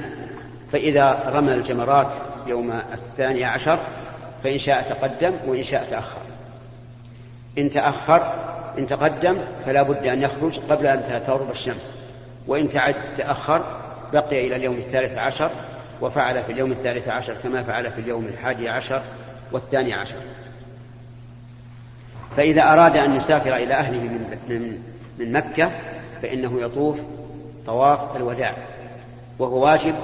فإذا 0.72 1.32
رمى 1.34 1.54
الجمرات 1.54 2.12
يوم 2.46 2.72
الثاني 2.92 3.44
عشر 3.44 3.78
فإن 4.44 4.58
شاء 4.58 4.82
تقدم 4.82 5.34
وإن 5.46 5.62
شاء 5.62 5.86
تأخر. 5.90 6.20
إن 7.58 7.70
تأخر 7.70 8.32
إن 8.78 8.86
تقدم 8.86 9.36
فلا 9.66 9.82
بد 9.82 10.06
أن 10.06 10.22
يخرج 10.22 10.58
قبل 10.70 10.86
أن 10.86 11.22
تغرب 11.26 11.50
الشمس. 11.50 11.92
وإن 12.46 12.68
تأخر 13.18 13.64
بقي 14.12 14.46
إلى 14.46 14.56
اليوم 14.56 14.74
الثالث 14.74 15.18
عشر 15.18 15.50
وفعل 16.00 16.42
في 16.42 16.52
اليوم 16.52 16.72
الثالث 16.72 17.08
عشر 17.08 17.34
كما 17.42 17.62
فعل 17.62 17.92
في 17.92 18.00
اليوم 18.00 18.24
الحادي 18.24 18.68
عشر 18.68 19.02
والثاني 19.52 19.94
عشر. 19.94 20.16
فإذا 22.36 22.62
أراد 22.62 22.96
أن 22.96 23.16
يسافر 23.16 23.56
إلى 23.56 23.74
أهله 23.74 24.00
من, 24.48 24.78
من 25.18 25.32
مكة 25.32 25.70
فإنه 26.22 26.60
يطوف 26.60 26.98
طواف 27.66 28.16
الوداع 28.16 28.54
وهو 29.38 29.64
واجب 29.64 29.94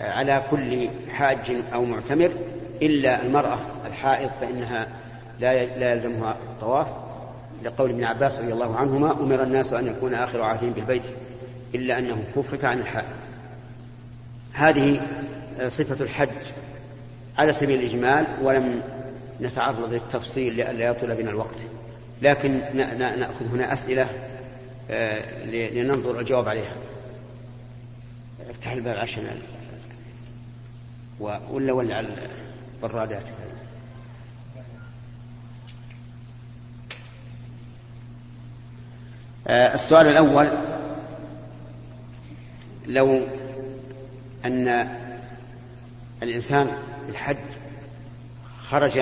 على 0.00 0.42
كل 0.50 0.88
حاج 1.10 1.56
أو 1.74 1.84
معتمر 1.84 2.30
إلا 2.82 3.22
المرأة 3.22 3.58
الحائض 3.86 4.30
فإنها 4.40 4.86
لا 5.40 5.64
لا 5.64 5.92
يلزمها 5.92 6.36
الطواف. 6.50 6.86
لقول 7.64 7.90
ابن 7.90 8.04
عباس 8.04 8.38
رضي 8.38 8.52
الله 8.52 8.76
عنهما 8.76 9.12
أمر 9.12 9.42
الناس 9.42 9.72
أن 9.72 9.86
يكون 9.86 10.14
آخر 10.14 10.42
عهدهم 10.42 10.70
بالبيت 10.70 11.02
إلا 11.74 11.98
أنه 11.98 12.16
خفف 12.36 12.64
عن 12.64 12.78
الحائض. 12.78 13.06
هذه 14.52 15.00
صفة 15.68 16.04
الحج 16.04 16.28
على 17.38 17.52
سبيل 17.52 17.80
الإجمال 17.80 18.26
ولم 18.42 18.82
نتعرض 19.42 19.92
للتفصيل 19.92 20.54
لئلا 20.54 20.84
يطول 20.84 21.14
بنا 21.14 21.30
الوقت. 21.30 21.56
لكن 22.22 22.52
نأخذ 22.74 23.46
هنا 23.52 23.72
أسئلة 23.72 24.06
آه، 24.90 25.44
لننظر 25.44 26.20
الجواب 26.20 26.48
عليها. 26.48 26.72
افتح 28.50 28.72
الباب 28.72 28.96
عشان 28.96 29.26
ولا 31.20 31.72
ولع 31.72 32.04
البرادات. 32.82 33.22
آه، 39.46 39.74
السؤال 39.74 40.06
الأول 40.06 40.48
لو 42.86 43.20
أن 44.44 44.88
الإنسان 46.22 46.70
الحج 47.08 47.36
خرج 48.70 49.00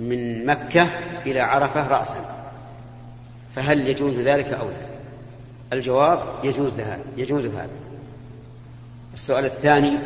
من 0.00 0.46
مكة 0.46 0.86
إلى 1.26 1.40
عرفة 1.40 1.88
رأسا. 1.88 2.40
فهل 3.56 3.88
يجوز 3.88 4.14
ذلك 4.14 4.46
أو 4.46 4.68
لا؟ 4.68 4.90
الجواب 5.72 6.22
يجوز 6.44 6.74
لها 6.74 6.98
يجوز 7.16 7.44
هذا. 7.44 7.68
السؤال 9.14 9.44
الثاني 9.44 9.98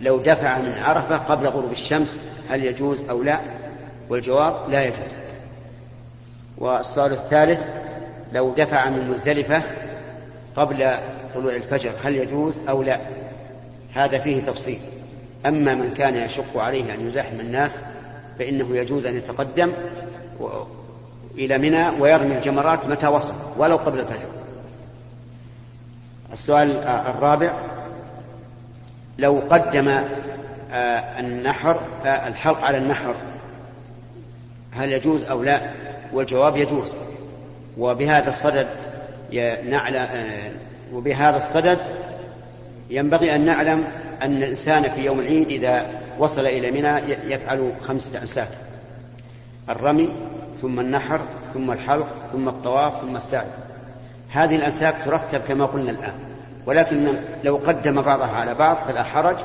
لو 0.00 0.18
دفع 0.18 0.58
من 0.58 0.72
عرفة 0.72 1.16
قبل 1.16 1.46
غروب 1.46 1.72
الشمس 1.72 2.18
هل 2.50 2.64
يجوز 2.64 3.00
أو 3.10 3.22
لا؟ 3.22 3.40
والجواب 4.08 4.70
لا 4.70 4.84
يجوز. 4.84 5.12
والسؤال 6.58 7.12
الثالث 7.12 7.60
لو 8.32 8.54
دفع 8.54 8.88
من 8.88 9.10
مزدلفة 9.10 9.62
قبل 10.56 10.98
طلوع 11.34 11.56
الفجر 11.56 11.92
هل 12.04 12.16
يجوز 12.16 12.60
أو 12.68 12.82
لا؟ 12.82 13.00
هذا 13.94 14.18
فيه 14.18 14.42
تفصيل. 14.42 14.80
أما 15.46 15.74
من 15.74 15.94
كان 15.94 16.16
يشق 16.16 16.56
عليه 16.56 16.94
أن 16.94 17.06
يزاحم 17.06 17.40
الناس 17.40 17.80
فإنه 18.38 18.76
يجوز 18.76 19.06
أن 19.06 19.16
يتقدم 19.16 19.72
إلى 21.38 21.58
منى 21.58 21.88
ويرمي 21.88 22.36
الجمرات 22.36 22.88
متى 22.88 23.06
وصل 23.06 23.32
ولو 23.56 23.76
قبل 23.76 24.00
الفجر. 24.00 24.28
السؤال 26.32 26.76
الرابع 26.86 27.52
لو 29.18 29.42
قدم 29.50 29.88
آه، 30.72 31.20
النحر 31.20 31.80
آه، 32.04 32.28
الحلق 32.28 32.64
على 32.64 32.78
النحر 32.78 33.14
هل 34.72 34.92
يجوز 34.92 35.24
أو 35.24 35.42
لا؟ 35.42 35.60
والجواب 36.12 36.56
يجوز. 36.56 36.92
وبهذا 37.78 38.28
الصدد 38.28 38.66
نعلم 39.64 39.96
آه، 39.96 40.50
وبهذا 40.92 41.36
الصدد 41.36 41.78
ينبغي 42.90 43.34
أن 43.34 43.44
نعلم 43.44 43.84
أن 44.22 44.42
الإنسان 44.42 44.90
في 44.90 45.04
يوم 45.04 45.20
العيد 45.20 45.48
إذا 45.48 46.00
وصل 46.18 46.46
إلى 46.46 46.70
منى 46.70 47.14
يفعل 47.34 47.72
خمسة 47.80 48.20
أنساك 48.20 48.48
الرمي 49.68 50.08
ثم 50.62 50.80
النحر 50.80 51.20
ثم 51.54 51.70
الحلق 51.70 52.06
ثم 52.32 52.48
الطواف 52.48 53.00
ثم 53.00 53.16
السعي. 53.16 53.46
هذه 54.30 54.56
الأنساك 54.56 54.94
ترتب 55.04 55.40
كما 55.48 55.66
قلنا 55.66 55.90
الآن. 55.90 56.14
ولكن 56.66 57.14
لو 57.44 57.56
قدم 57.56 58.02
بعضها 58.02 58.30
على 58.30 58.54
بعض 58.54 58.76
فلا 58.76 59.02
حرج 59.02 59.36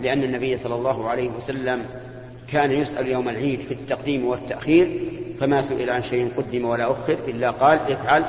لأن 0.00 0.22
النبي 0.22 0.56
صلى 0.56 0.74
الله 0.74 1.08
عليه 1.08 1.30
وسلم 1.30 1.84
كان 2.52 2.72
يسأل 2.72 3.08
يوم 3.08 3.28
العيد 3.28 3.60
في 3.60 3.74
التقديم 3.74 4.26
والتأخير 4.26 5.00
فما 5.40 5.62
سئل 5.62 5.90
عن 5.90 6.02
شيء 6.02 6.32
قدم 6.36 6.64
ولا 6.64 6.92
أخر 6.92 7.16
إلا 7.28 7.50
قال 7.50 7.92
افعل 7.92 8.24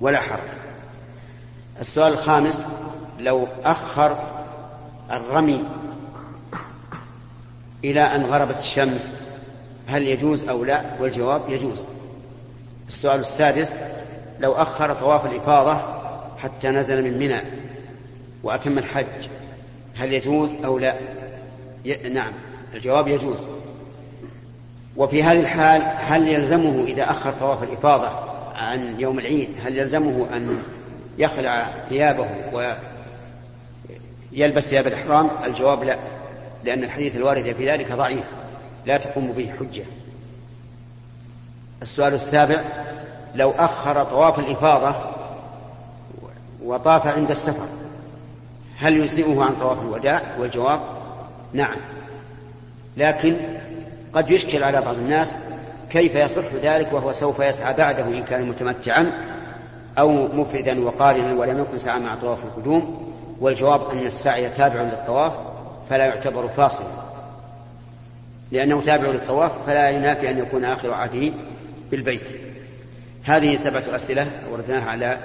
ولا 0.00 0.20
حرج. 0.20 0.48
السؤال 1.80 2.12
الخامس 2.12 2.66
لو 3.18 3.46
أخر 3.64 4.41
الرمي 5.10 5.64
إلى 7.84 8.00
أن 8.00 8.24
غربت 8.24 8.58
الشمس 8.58 9.16
هل 9.86 10.02
يجوز 10.02 10.48
أو 10.48 10.64
لا؟ 10.64 10.82
والجواب 11.00 11.42
يجوز. 11.48 11.82
السؤال 12.88 13.20
السادس 13.20 13.72
لو 14.40 14.52
أخر 14.52 14.94
طواف 14.94 15.26
الإفاضة 15.26 15.80
حتى 16.38 16.68
نزل 16.68 17.02
من 17.02 17.18
منى 17.18 17.40
وأتم 18.42 18.78
الحج 18.78 19.28
هل 19.96 20.12
يجوز 20.12 20.50
أو 20.64 20.78
لا؟ 20.78 20.94
ي... 21.84 22.08
نعم 22.08 22.32
الجواب 22.74 23.08
يجوز. 23.08 23.38
وفي 24.96 25.22
هذه 25.22 25.40
الحال 25.40 25.82
هل 25.96 26.28
يلزمه 26.28 26.84
إذا 26.84 27.10
أخر 27.10 27.32
طواف 27.40 27.62
الإفاضة 27.62 28.10
عن 28.54 29.00
يوم 29.00 29.18
العيد 29.18 29.48
هل 29.64 29.78
يلزمه 29.78 30.26
أن 30.36 30.62
يخلع 31.18 31.68
ثيابه 31.88 32.26
ويلبس 34.32 34.68
ثياب 34.68 34.86
الإحرام؟ 34.86 35.30
الجواب 35.44 35.84
لا 35.84 35.96
لأن 36.64 36.84
الحديث 36.84 37.16
الوارد 37.16 37.52
في 37.52 37.70
ذلك 37.70 37.92
ضعيف 37.92 38.24
لا 38.86 38.96
تقوم 38.96 39.32
به 39.32 39.52
حجة. 39.60 39.84
السؤال 41.82 42.14
السابع 42.14 42.60
لو 43.34 43.50
أخر 43.50 44.04
طواف 44.04 44.38
الإفاضة 44.38 44.94
وطاف 46.64 47.06
عند 47.06 47.30
السفر 47.30 47.66
هل 48.78 48.96
يجزئه 48.96 49.42
عن 49.42 49.54
طواف 49.60 49.82
الوداع؟ 49.82 50.22
والجواب 50.38 50.80
نعم. 51.52 51.76
لكن 52.96 53.36
قد 54.12 54.30
يشكل 54.30 54.64
على 54.64 54.80
بعض 54.80 54.94
الناس 54.94 55.36
كيف 55.90 56.14
يصح 56.14 56.54
ذلك 56.62 56.92
وهو 56.92 57.12
سوف 57.12 57.40
يسعى 57.40 57.74
بعده 57.74 58.04
إن 58.04 58.24
كان 58.24 58.48
متمتعا 58.48 59.12
أو 59.98 60.28
مفردا 60.28 60.84
وقارنا 60.84 61.34
ولم 61.34 61.60
يكن 61.60 61.78
سعى 61.78 62.00
مع 62.00 62.14
طواف 62.14 62.38
القدوم. 62.44 63.11
والجواب 63.40 63.90
أن 63.90 63.98
السعي 63.98 64.48
تابع 64.48 64.82
للطواف 64.82 65.32
فلا 65.90 66.06
يعتبر 66.06 66.48
فاصلا. 66.48 66.86
لأنه 68.52 68.80
تابع 68.80 69.08
للطواف 69.08 69.52
فلا 69.66 69.90
ينافي 69.90 70.30
أن 70.30 70.38
يكون 70.38 70.64
آخر 70.64 70.94
عهده 70.94 71.32
بالبيت. 71.90 72.26
هذه 73.24 73.56
سبعة 73.56 73.96
أسئلة 73.96 74.26
وردناها 74.52 74.90
على 74.90 75.18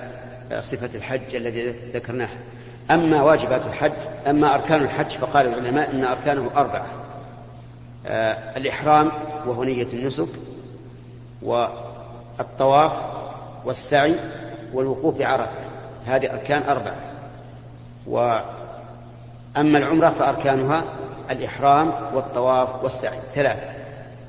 صفة 0.61 0.89
الحج 0.95 1.35
الذي 1.35 1.75
ذكرناه. 1.93 2.29
أما 2.91 3.23
واجبات 3.23 3.61
الحج 3.65 3.91
أما 4.27 4.55
أركان 4.55 4.81
الحج 4.81 5.09
فقال 5.17 5.47
العلماء 5.47 5.91
إن 5.91 6.03
أركانه 6.03 6.49
أربعة. 6.55 6.85
آه 8.07 8.57
الإحرام 8.57 9.11
وهو 9.45 9.63
نية 9.63 9.87
النسك 9.93 10.27
والطواف 11.41 12.91
والسعي 13.65 14.15
والوقوف 14.73 15.17
بعرفة 15.17 15.51
هذه 16.05 16.33
أركان 16.33 16.63
أربعة. 16.69 16.95
وأما 18.09 19.77
العمرة 19.77 20.09
فأركانها 20.19 20.83
الإحرام 21.31 21.91
والطواف 22.13 22.83
والسعي 22.83 23.19
ثلاثة. 23.35 23.69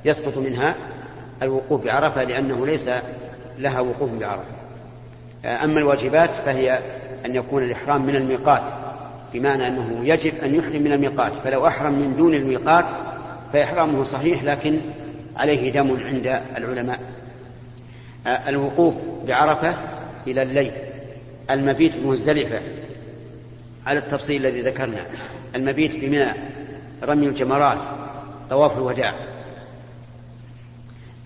يسقط 0.05 0.39
منها 0.39 0.75
الوقوف 1.43 1.85
بعرفة 1.85 2.25
لأنه 2.25 2.67
ليس 2.67 2.91
لها 3.59 3.81
وقوف 3.81 4.11
بعرفة. 4.11 4.59
أما 5.45 5.81
الواجبات 5.81 6.31
فهي 6.31 6.79
أن 7.27 7.35
يكون 7.35 7.63
الإحرام 7.63 8.03
من 8.03 8.17
الميقات 8.17 8.63
بمعنى 9.33 9.67
أنه 9.67 10.01
يجب 10.03 10.33
أن 10.45 10.55
يحرم 10.55 10.83
من 10.83 10.93
الميقات. 10.93 11.33
فلو 11.45 11.67
أحرم 11.67 11.93
من 11.93 12.17
دون 12.17 12.35
الميقات 12.35 12.85
فإحرامه 13.53 14.05
صحيح 14.05 14.43
لكن 14.43 14.79
عليه 15.37 15.73
دم 15.73 15.97
عند 16.07 16.41
العلماء. 16.57 17.01
الوقوف 18.27 18.95
بعرفة 19.27 19.75
إلى 20.27 20.43
الليل 20.43 20.73
المبيت 21.51 21.97
بمزدلفة 21.97 22.59
على 23.87 23.99
التفصيل 23.99 24.47
الذي 24.47 24.63
ذكرنا. 24.63 25.07
المبيت 25.55 25.97
بمنى 25.97 26.33
رمي 27.05 27.27
الجمرات 27.27 27.79
طواف 28.51 28.79
الوداع. 28.79 29.15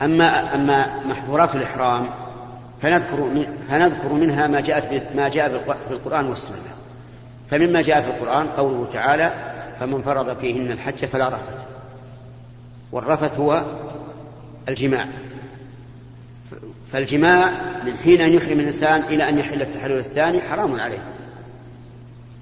أما 0.02 0.54
أما 0.54 1.04
محظورات 1.04 1.54
الإحرام 1.54 2.06
فنذكر 2.82 3.46
فنذكر 3.68 4.12
منها 4.12 4.46
ما 4.46 4.60
جاءت 4.60 5.16
ما 5.16 5.28
جاء 5.28 5.76
في 5.88 5.94
القرآن 5.94 6.26
والسنة. 6.26 6.56
فمما 7.50 7.82
جاء 7.82 8.02
في 8.02 8.08
القرآن 8.08 8.46
قوله 8.46 8.88
تعالى 8.92 9.32
فمن 9.80 10.02
فرض 10.02 10.38
فيهن 10.38 10.72
الحج 10.72 11.04
فلا 11.04 11.28
رفث. 11.28 11.64
والرفث 12.92 13.38
هو 13.38 13.62
الجماع. 14.68 15.06
فالجماع 16.92 17.50
من 17.84 17.96
حين 18.04 18.20
أن 18.20 18.32
يحرم 18.32 18.60
الإنسان 18.60 19.00
إلى 19.00 19.28
أن 19.28 19.38
يحل 19.38 19.62
التحلل 19.62 19.98
الثاني 19.98 20.40
حرام 20.40 20.80
عليه. 20.80 20.98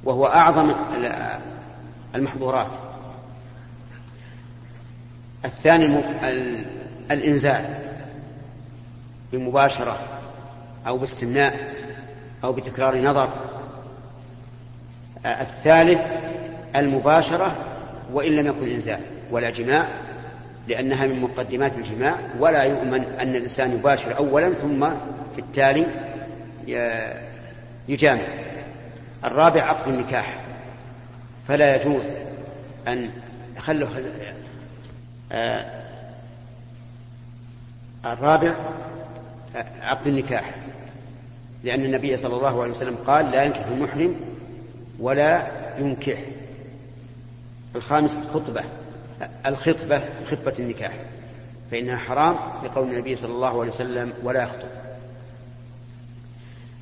وهو 0.05 0.27
أعظم 0.27 0.75
المحظورات. 2.15 2.71
الثاني 5.45 6.01
الإنزال 7.11 7.65
بمباشرة 9.33 9.99
أو 10.87 10.99
باستمناء 10.99 11.75
أو 12.45 12.53
بتكرار 12.53 12.97
نظر. 12.97 13.29
الثالث 15.25 16.01
المباشرة 16.77 17.57
وإن 18.13 18.33
لم 18.33 18.47
يكن 18.47 18.69
إنزال 18.69 19.01
ولا 19.31 19.51
جماع 19.51 19.89
لأنها 20.69 21.07
من 21.07 21.21
مقدمات 21.21 21.79
الجماع 21.79 22.15
ولا 22.39 22.63
يؤمن 22.63 23.05
أن 23.05 23.37
الإنسان 23.37 23.73
يباشر 23.73 24.17
أولا 24.17 24.53
ثم 24.53 24.89
في 25.35 25.39
التالي 25.39 25.87
يجامع. 27.89 28.23
الرابع 29.25 29.63
عقد 29.63 29.89
النكاح. 29.89 30.41
فلا 31.49 31.77
يجوز 31.77 32.05
أن 32.89 33.11
خلوا 33.59 33.89
آه 35.33 35.81
الرابع 38.05 38.55
عقد 39.81 40.07
النكاح. 40.07 40.55
لأن 41.65 41.85
النبي 41.85 42.17
صلى 42.17 42.37
الله 42.37 42.63
عليه 42.63 42.73
وسلم 42.73 42.97
قال 43.07 43.31
لا 43.31 43.43
ينكح 43.43 43.67
المحرم 43.67 44.17
ولا 44.99 45.47
ينكح. 45.79 46.19
الخامس 47.77 48.25
خطبة 48.35 48.63
الخطبة 49.47 50.03
خطبة 50.31 50.55
النكاح. 50.59 50.93
فإنها 51.71 51.97
حرام 51.97 52.37
لقول 52.65 52.91
النبي 52.91 53.17
صلى 53.17 53.33
الله 53.33 53.61
عليه 53.61 53.73
وسلم 53.73 54.13
ولا 54.23 54.43
يخطب. 54.43 54.69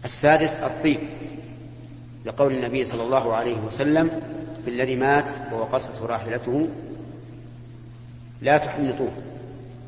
السادس 0.05 0.55
الطيب. 0.55 0.99
لقول 2.25 2.53
النبي 2.53 2.85
صلى 2.85 3.03
الله 3.03 3.35
عليه 3.35 3.57
وسلم 3.57 4.21
في 4.65 4.71
الذي 4.71 4.97
مات 4.97 5.25
ووقصته 5.53 6.07
راحلته 6.07 6.69
لا 8.43 8.59
تحنطوه 8.59 9.13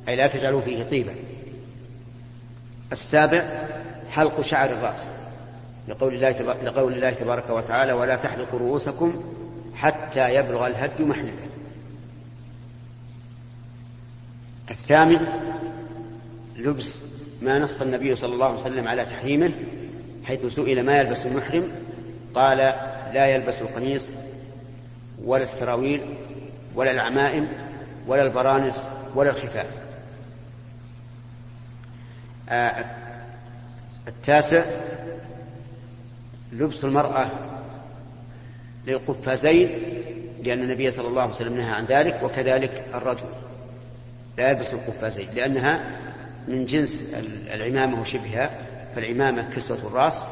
أي 0.09 0.17
لا 0.17 0.27
تجعلوا 0.27 0.61
فيه 0.61 0.83
طيبا 0.83 1.15
السابع 2.93 3.45
حلق 4.11 4.41
شعر 4.41 4.71
الرأس 4.71 5.11
لقول 5.89 6.15
الله, 6.15 6.31
لقول 6.65 6.93
الله 6.93 7.11
تبارك 7.11 7.51
وتعالى 7.51 7.93
ولا 7.93 8.17
تحلقوا 8.17 8.59
رؤوسكم 8.59 9.25
حتى 9.75 10.35
يبلغ 10.35 10.67
الهدي 10.67 11.05
محله 11.05 11.33
الثامن 14.71 15.27
لبس 16.57 17.05
ما 17.43 17.59
نص 17.59 17.81
النبي 17.83 18.17
صلى 18.17 18.35
الله 18.35 18.47
عليه 18.47 18.61
وسلم 18.61 18.89
على 18.89 19.05
تحريمه 19.05 19.51
حيث 20.25 20.47
سئل 20.47 20.83
ما 20.83 20.99
يلبس 20.99 21.27
المحرم 21.27 21.69
قال 22.35 22.57
لا 23.13 23.27
يلبس 23.27 23.61
القميص 23.61 24.11
ولا 25.25 25.43
السراويل 25.43 26.01
ولا 26.75 26.91
العمائم 26.91 27.49
ولا 28.07 28.23
البرانس 28.23 28.87
ولا 29.15 29.31
الخفاف. 29.31 29.67
آه 32.49 32.85
التاسع 34.09 34.65
لبس 36.53 36.85
المرأة 36.85 37.31
للقفازين 38.87 39.71
لأن 40.45 40.63
النبي 40.63 40.91
صلى 40.91 41.09
الله 41.09 41.23
عليه 41.23 41.33
وسلم 41.33 41.57
نهى 41.57 41.71
عن 41.71 41.85
ذلك 41.85 42.21
وكذلك 42.23 42.85
الرجل 42.95 43.27
لا 44.39 44.51
يلبس 44.51 44.73
القفازين 44.73 45.29
لأنها 45.35 45.81
من 46.49 46.65
جنس 46.65 47.05
العمامة 47.53 48.01
وشبهها 48.01 48.51
فالعمامة 48.95 49.51
كسوة 49.57 49.79
الرأس 49.79 50.25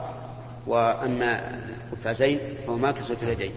وأما 0.68 1.61
القفازين 1.92 2.38
فهما 2.66 2.92
كسوة 2.92 3.16
اليدين. 3.22 3.52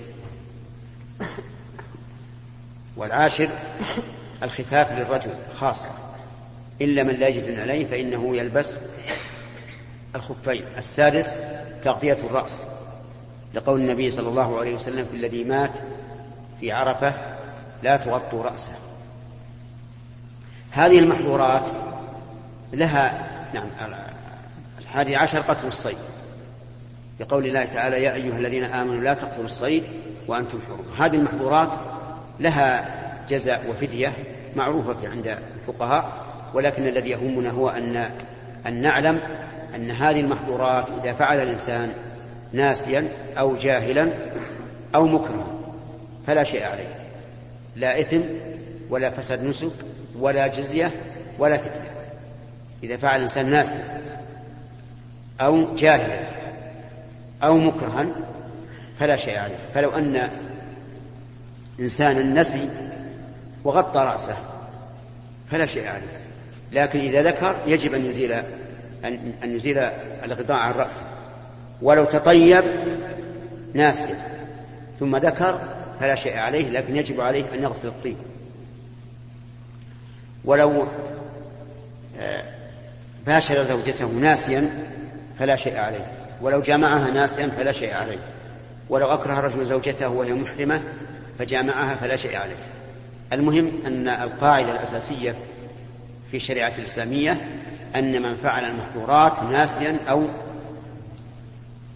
والعاشر 2.95 3.49
الخفاف 4.43 4.91
للرجل 4.91 5.31
خاصة. 5.55 5.89
إلا 6.81 7.03
من 7.03 7.13
لا 7.13 7.27
يجد 7.27 7.59
عليه 7.59 7.85
فإنه 7.85 8.37
يلبس 8.37 8.73
الخفين. 10.15 10.63
السادس 10.77 11.31
تغطية 11.83 12.17
الرأس. 12.23 12.63
لقول 13.53 13.79
النبي 13.81 14.11
صلى 14.11 14.29
الله 14.29 14.59
عليه 14.59 14.75
وسلم 14.75 15.05
في 15.05 15.17
الذي 15.17 15.43
مات 15.43 15.71
في 16.59 16.71
عرفة 16.71 17.13
لا 17.83 17.97
تغطوا 17.97 18.43
رأسه. 18.43 18.71
هذه 20.71 20.99
المحظورات 20.99 21.63
لها 22.73 23.27
نعم 23.53 23.67
الحادي 24.79 25.15
عشر 25.15 25.39
قتل 25.39 25.67
الصيد. 25.67 25.97
لقول 27.19 27.45
الله 27.45 27.65
تعالى 27.65 28.03
يا 28.03 28.13
أيها 28.13 28.37
الذين 28.37 28.63
آمنوا 28.63 29.01
لا 29.01 29.13
تقتلوا 29.13 29.45
الصيد 29.45 29.83
وأنتم 30.27 30.59
حرم. 30.67 31.05
هذه 31.05 31.15
المحظورات 31.15 31.69
لها 32.39 32.95
جزاء 33.29 33.69
وفدية 33.69 34.13
معروفة 34.55 35.09
عند 35.09 35.37
الفقهاء 35.67 36.11
ولكن 36.53 36.87
الذي 36.87 37.09
يهمنا 37.09 37.49
هو 37.49 37.69
أن 37.69 38.11
أن 38.67 38.81
نعلم 38.81 39.19
أن 39.75 39.91
هذه 39.91 40.19
المحظورات 40.19 40.85
إذا 41.03 41.13
فعل 41.13 41.39
الإنسان 41.39 41.91
ناسيا 42.53 43.07
أو 43.37 43.55
جاهلا 43.55 44.09
أو 44.95 45.05
مكرها 45.05 45.47
فلا 46.27 46.43
شيء 46.43 46.63
عليه 46.63 46.95
لا 47.75 47.99
إثم 47.99 48.19
ولا 48.89 49.09
فساد 49.09 49.43
نسك 49.43 49.71
ولا 50.19 50.47
جزية 50.47 50.91
ولا 51.39 51.57
فدية. 51.57 51.91
إذا 52.83 52.97
فعل 52.97 53.15
الإنسان 53.15 53.51
ناسيا 53.51 54.01
أو 55.41 55.75
جاهلا 55.75 56.40
أو 57.43 57.57
مكرها 57.57 58.05
فلا 58.99 59.15
شيء 59.15 59.37
عليه. 59.37 59.57
فلو 59.73 59.89
أن 59.89 60.29
إنسانا 61.79 62.41
نسي 62.41 62.69
وغطى 63.63 63.99
رأسه 63.99 64.35
فلا 65.51 65.65
شيء 65.65 65.87
عليه. 65.87 66.21
لكن 66.71 66.99
إذا 66.99 67.21
ذكر 67.21 67.55
يجب 67.67 67.93
أن 67.93 68.05
يزيل 68.05 68.31
أن, 69.05 69.33
يزيل 69.43 69.77
الغطاء 70.23 70.57
عن 70.57 70.71
رأسه. 70.71 71.01
ولو 71.81 72.05
تطيب 72.05 72.63
ناسيا 73.73 74.15
ثم 74.99 75.17
ذكر 75.17 75.59
فلا 75.99 76.15
شيء 76.15 76.37
عليه 76.37 76.69
لكن 76.69 76.95
يجب 76.95 77.21
عليه 77.21 77.45
أن 77.53 77.63
يغسل 77.63 77.87
الطيب. 77.87 78.17
ولو 80.45 80.87
آه، 82.19 82.43
باشر 83.25 83.63
زوجته 83.63 84.07
ناسيا 84.07 84.69
فلا 85.39 85.55
شيء 85.55 85.77
عليه. 85.77 86.20
ولو 86.41 86.61
جامعها 86.61 87.11
ناسيا 87.11 87.47
فلا 87.47 87.71
شيء 87.71 87.93
عليه. 87.93 88.19
ولو 88.89 89.07
أكره 89.07 89.39
الرجل 89.39 89.65
زوجته 89.65 90.09
وهي 90.09 90.33
محرمة 90.33 90.81
فجامعها 91.39 91.95
فلا 91.95 92.15
شيء 92.15 92.37
عليه. 92.37 92.55
المهم 93.33 93.71
أن 93.85 94.07
القاعدة 94.07 94.71
الأساسية 94.71 95.35
في 96.31 96.37
الشريعة 96.37 96.73
الإسلامية 96.77 97.37
أن 97.95 98.21
من 98.21 98.35
فعل 98.35 98.65
المحظورات 98.65 99.43
ناسيا 99.43 99.97
أو 100.09 100.23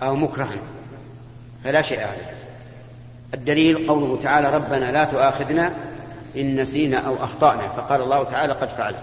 أو 0.01 0.15
مكرها 0.15 0.55
فلا 1.63 1.81
شيء 1.81 1.99
عليه. 1.99 2.35
الدليل 3.33 3.87
قوله 3.87 4.21
تعالى 4.21 4.55
ربنا 4.55 4.91
لا 4.91 5.05
تؤاخذنا 5.05 5.73
إن 6.35 6.61
نسينا 6.61 6.97
أو 6.97 7.23
أخطأنا 7.23 7.67
فقال 7.67 8.01
الله 8.01 8.23
تعالى 8.23 8.53
قد 8.53 8.69
فعلت. 8.69 8.97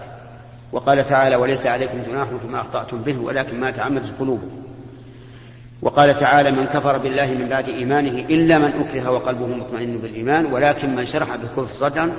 وقال 0.71 1.05
تعالى 1.05 1.35
وليس 1.35 1.65
عليكم 1.65 2.01
جناح 2.07 2.27
فيما 2.41 2.61
أخطأتم 2.61 2.97
به 2.97 3.17
ولكن 3.17 3.59
ما 3.59 3.71
تعمدت 3.71 4.19
قلوبكم. 4.19 4.63
وقال 5.83 6.15
تعالى 6.15 6.51
من 6.51 6.65
كفر 6.65 6.97
بالله 6.97 7.25
من 7.25 7.49
بعد 7.49 7.69
إيمانه 7.69 8.19
إلا 8.19 8.57
من 8.57 8.73
أكره 8.73 9.11
وقلبه 9.11 9.47
مطمئن 9.47 9.97
بالإيمان 9.97 10.45
ولكن 10.45 10.95
من 10.95 11.05
شرح 11.05 11.35
بالكفر 11.35 11.67
صدرا 11.67 12.11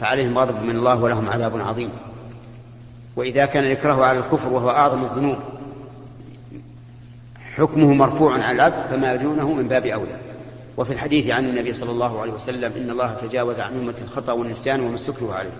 فعليهم 0.00 0.38
غضب 0.38 0.62
من 0.62 0.76
الله 0.76 1.02
ولهم 1.02 1.28
عذاب 1.28 1.60
عظيم. 1.60 1.90
وإذا 3.16 3.46
كان 3.46 3.64
الإكراه 3.64 4.04
على 4.04 4.18
الكفر 4.18 4.48
وهو 4.48 4.70
أعظم 4.70 5.04
الذنوب 5.04 5.36
حكمه 7.56 7.94
مرفوع 7.94 8.32
على 8.32 8.52
العبد 8.52 8.86
فما 8.90 9.16
دونه 9.16 9.52
من 9.54 9.68
باب 9.68 9.86
أولى. 9.86 10.16
وفي 10.76 10.92
الحديث 10.92 11.30
عن 11.30 11.44
النبي 11.44 11.74
صلى 11.74 11.90
الله 11.90 12.20
عليه 12.20 12.32
وسلم 12.32 12.72
إن 12.76 12.90
الله 12.90 13.14
تجاوز 13.14 13.60
عن 13.60 13.72
أمة 13.72 13.94
الخطأ 14.02 14.32
والنسيان 14.32 14.80
وما 14.80 14.94
استكره 14.94 15.34
عليه. 15.34 15.50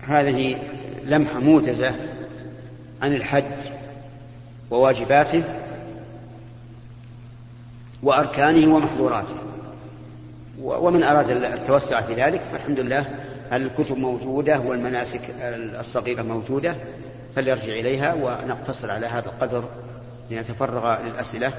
هذه 0.00 0.56
لمحة 1.04 1.40
موجزة 1.40 1.94
عن 3.02 3.14
الحج 3.14 3.71
وواجباته 4.72 5.42
وأركانه 8.02 8.74
ومحظوراته. 8.74 9.34
ومن 10.58 11.02
أراد 11.02 11.30
التوسع 11.30 12.00
في 12.00 12.14
ذلك 12.14 12.40
فالحمد 12.52 12.80
لله 12.80 13.06
الكتب 13.52 13.96
موجودة 13.98 14.60
والمناسك 14.60 15.20
الصغيرة 15.80 16.22
موجودة 16.22 16.76
فليرجع 17.36 17.72
إليها 17.72 18.14
ونقتصر 18.14 18.90
على 18.90 19.06
هذا 19.06 19.26
القدر 19.26 19.68
لنتفرغ 20.30 21.02
للأسئلة. 21.02 21.52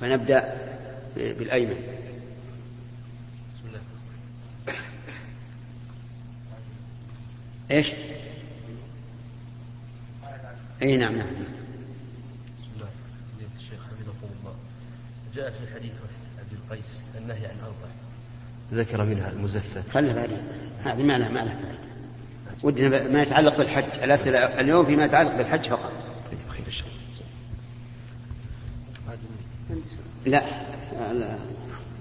فنبدأ 0.00 0.56
بالأيمن. 1.16 1.80
بسم 3.54 3.66
الله. 3.66 3.80
إيش؟ 7.70 7.92
اي 10.82 10.96
نعم 10.96 11.16
نعم. 11.16 11.26
بسم 11.26 12.68
الله 12.76 12.88
الشيخ 13.58 13.80
حفظكم 13.80 14.28
الله. 14.40 14.54
جاء 15.34 15.50
في 15.50 15.74
حديث 15.74 15.92
عبد 16.38 16.52
القيس 16.52 17.00
النهي 17.18 17.46
عن 17.46 17.56
أربع 17.62 17.92
ذكر 18.72 19.04
منها 19.04 19.30
المزفت. 19.30 19.90
خلنا 19.92 20.12
بعدين. 20.12 20.42
هذه 20.84 21.02
ما 21.02 21.18
لها 21.18 21.28
ما 21.28 21.38
لها 21.38 21.56
ودنا 22.62 23.08
ما 23.08 23.22
يتعلق 23.22 23.58
بالحج. 23.58 24.02
الأسئلة 24.02 24.38
اليوم 24.38 24.86
فيما 24.86 25.04
يتعلق 25.04 25.36
بالحج 25.36 25.68
فقط. 25.68 25.92
طيب 26.30 26.38
خير 26.48 26.66
الشيء 26.66 27.00
لا 30.26 30.42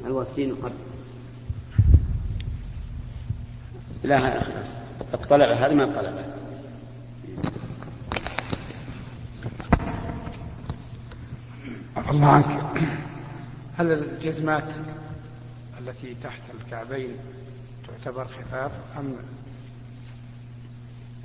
الوافدين 0.06 0.56
قد 0.56 0.72
لا 4.04 4.20
خلاص 4.20 4.74
الطلبة 5.14 5.66
هذا 5.66 5.74
من 5.74 5.82
الطلبة 5.82 6.39
الله 12.12 12.28
عنك. 12.28 12.46
هل 13.78 13.92
الجزمات 13.92 14.64
التي 15.80 16.16
تحت 16.24 16.42
الكعبين 16.60 17.10
تعتبر 17.88 18.26
خفاف 18.26 18.72
أم 19.00 19.16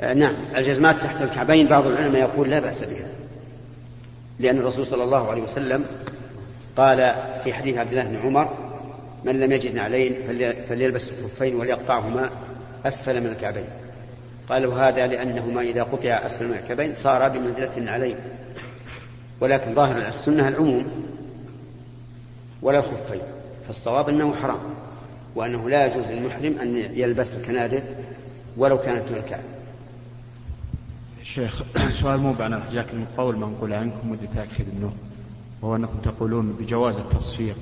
آه، 0.00 0.14
نعم 0.14 0.34
الجزمات 0.56 1.00
تحت 1.00 1.22
الكعبين 1.22 1.66
بعض 1.66 1.86
العلماء 1.86 2.20
يقول 2.20 2.50
لا 2.50 2.58
بأس 2.58 2.84
بها. 2.84 3.08
لأن 4.38 4.58
الرسول 4.58 4.86
صلى 4.86 5.04
الله 5.04 5.30
عليه 5.30 5.42
وسلم 5.42 5.84
قال 6.76 7.14
في 7.44 7.54
حديث 7.54 7.78
عبد 7.78 7.90
الله 7.90 8.04
بن 8.04 8.16
عمر 8.16 8.48
من 9.24 9.40
لم 9.40 9.52
يجد 9.52 9.74
نعلين 9.74 10.14
فليلبس 10.68 11.10
الخفين 11.10 11.54
وليقطعهما 11.54 12.30
أسفل 12.86 13.20
من 13.20 13.26
الكعبين. 13.26 13.68
قالوا 14.48 14.74
هذا 14.74 15.06
لأنهما 15.06 15.60
إذا 15.60 15.82
قطع 15.82 16.08
أسفل 16.08 16.48
من 16.48 16.54
الكعبين 16.54 16.94
صار 16.94 17.28
بمنزلة 17.28 17.70
النعلين. 17.76 18.16
ولكن 19.40 19.74
ظاهر 19.74 20.08
السنة 20.08 20.48
العموم 20.48 20.84
ولا 22.62 22.78
الخفين 22.78 23.20
فالصواب 23.66 24.08
أنه 24.08 24.34
حرام 24.34 24.60
وأنه 25.34 25.70
لا 25.70 25.86
يجوز 25.86 26.04
للمحرم 26.06 26.58
أن 26.58 26.76
يلبس 26.76 27.34
الكنادر 27.34 27.82
ولو 28.56 28.78
كانت 28.78 29.10
من 29.10 29.16
الكعبة 29.16 29.54
شيخ 31.22 31.62
سؤال 32.00 32.20
مو 32.20 32.32
بعنا 32.32 32.62
جاك 32.72 32.94
من 32.94 33.06
قول 33.16 33.36
منقول 33.36 33.72
عنكم 33.72 34.10
ودي 34.10 34.26
تأكد 34.34 34.64
منه 34.78 34.92
وهو 35.62 35.76
أنكم 35.76 35.98
تقولون 36.04 36.56
بجواز 36.60 36.96
التصفيق. 36.96 37.56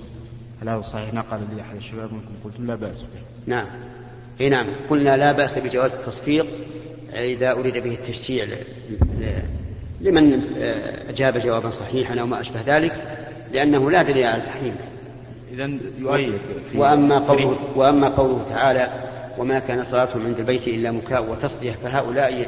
هل 0.63 0.69
هذا 0.69 0.81
صحيح؟ 0.81 1.15
نقل 1.15 1.41
لي 1.55 1.63
أحد 1.63 1.77
الشباب 1.77 2.13
منكم 2.13 2.35
قلتم 2.45 2.67
لا 2.67 2.75
بأس 2.75 2.99
به. 2.99 3.21
نعم. 3.47 3.67
إي 4.41 4.49
نعم. 4.49 4.67
قلنا 4.91 5.17
لا 5.17 5.33
بأس 5.33 5.59
بجواز 5.59 5.93
التصفيق 5.93 6.47
إذا 7.13 7.53
أريد 7.53 7.75
به 7.75 7.95
التشجيع 7.95 8.47
لمن 10.03 10.43
آه، 10.59 11.11
أجاب 11.11 11.39
جوابا 11.39 11.71
صحيحا 11.71 12.21
أو 12.21 12.27
ما 12.27 12.41
أشبه 12.41 12.61
ذلك 12.67 12.95
لأنه 13.53 13.91
لا 13.91 14.03
دليل 14.03 14.27
على 14.27 14.43
تحريمه 14.43 14.77
إذا 15.53 15.71
يؤيد 15.99 16.41
وأما 16.75 17.19
قوله, 17.19 17.59
وأما 17.77 18.09
قوله 18.09 18.45
تعالى 18.49 18.91
وما 19.39 19.59
كان 19.59 19.85
صلاتهم 19.85 20.27
عند 20.27 20.39
البيت 20.39 20.69
إلا 20.69 20.91
مكاء 20.91 21.31
وتصدية 21.31 21.73
فهؤلاء 21.73 22.47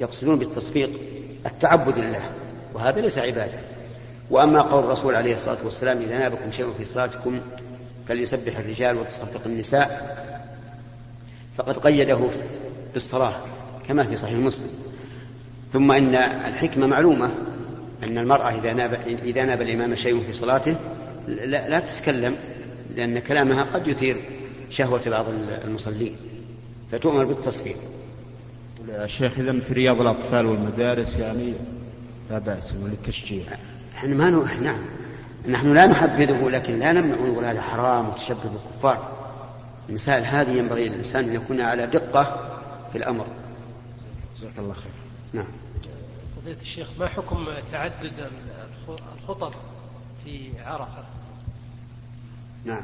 يقصدون 0.00 0.38
بالتصفيق 0.38 0.90
التعبد 1.46 1.98
لله 1.98 2.30
وهذا 2.74 3.00
ليس 3.00 3.18
عبادة. 3.18 3.58
وأما 4.30 4.60
قول 4.60 4.84
الرسول 4.84 5.14
عليه 5.14 5.34
الصلاة 5.34 5.58
والسلام 5.64 5.98
إذا 5.98 6.18
نابكم 6.18 6.52
شيء 6.52 6.72
في 6.78 6.84
صلاتكم 6.84 7.40
فليسبح 8.08 8.58
الرجال 8.58 8.96
وتصفق 8.96 9.40
النساء 9.46 10.16
فقد 11.56 11.78
قيده 11.78 12.18
بالصلاة 12.94 13.34
كما 13.88 14.04
في 14.04 14.16
صحيح 14.16 14.34
مسلم. 14.38 14.93
ثم 15.74 15.92
إن 15.92 16.14
الحكمة 16.16 16.86
معلومة 16.86 17.30
أن 18.02 18.18
المرأة 18.18 18.50
إذا 18.50 18.72
ناب, 18.72 19.00
إذا 19.24 19.44
ناب 19.44 19.62
الإمام 19.62 19.94
شيء 19.94 20.22
في 20.26 20.32
صلاته 20.32 20.76
لا, 21.28 21.68
لا 21.68 21.80
تتكلم 21.80 22.36
لأن 22.96 23.18
كلامها 23.18 23.62
قد 23.62 23.88
يثير 23.88 24.16
شهوة 24.70 25.00
بعض 25.06 25.24
المصلين 25.64 26.16
فتؤمر 26.92 27.24
بالتصفيق 27.24 27.76
يا 28.88 29.06
شيخ 29.06 29.38
إذا 29.38 29.60
في 29.60 29.72
رياض 29.72 30.00
الأطفال 30.00 30.46
والمدارس 30.46 31.16
يعني 31.16 31.54
لا 32.30 32.38
بأس 32.38 32.74
وللتشجيع. 32.82 33.44
إحنا 33.96 34.14
ما 34.14 34.30
نو... 34.30 34.44
نعم 34.62 34.80
نحن 35.48 35.74
لا 35.74 35.86
نحبذه 35.86 36.48
لكن 36.48 36.78
لا 36.78 36.92
نمنع 36.92 37.14
نقول 37.14 37.44
هذا 37.44 37.60
حرام 37.60 38.08
وتشبه 38.08 38.36
بالكفار. 38.42 39.12
المسائل 39.88 40.24
هذه 40.24 40.50
ينبغي 40.50 40.88
للإنسان 40.88 41.24
أن 41.24 41.34
يكون 41.34 41.60
على 41.60 41.86
دقة 41.86 42.50
في 42.92 42.98
الأمر. 42.98 43.26
جزاك 44.36 44.58
الله 44.58 44.74
خير. 44.74 45.03
نعم. 45.34 45.46
فضيلة 46.36 46.60
الشيخ 46.60 46.88
ما 46.98 47.08
حكم 47.08 47.46
تعدد 47.72 48.12
الخطب 49.18 49.52
في 50.24 50.50
عرفة؟ 50.66 51.04
نعم. 52.64 52.82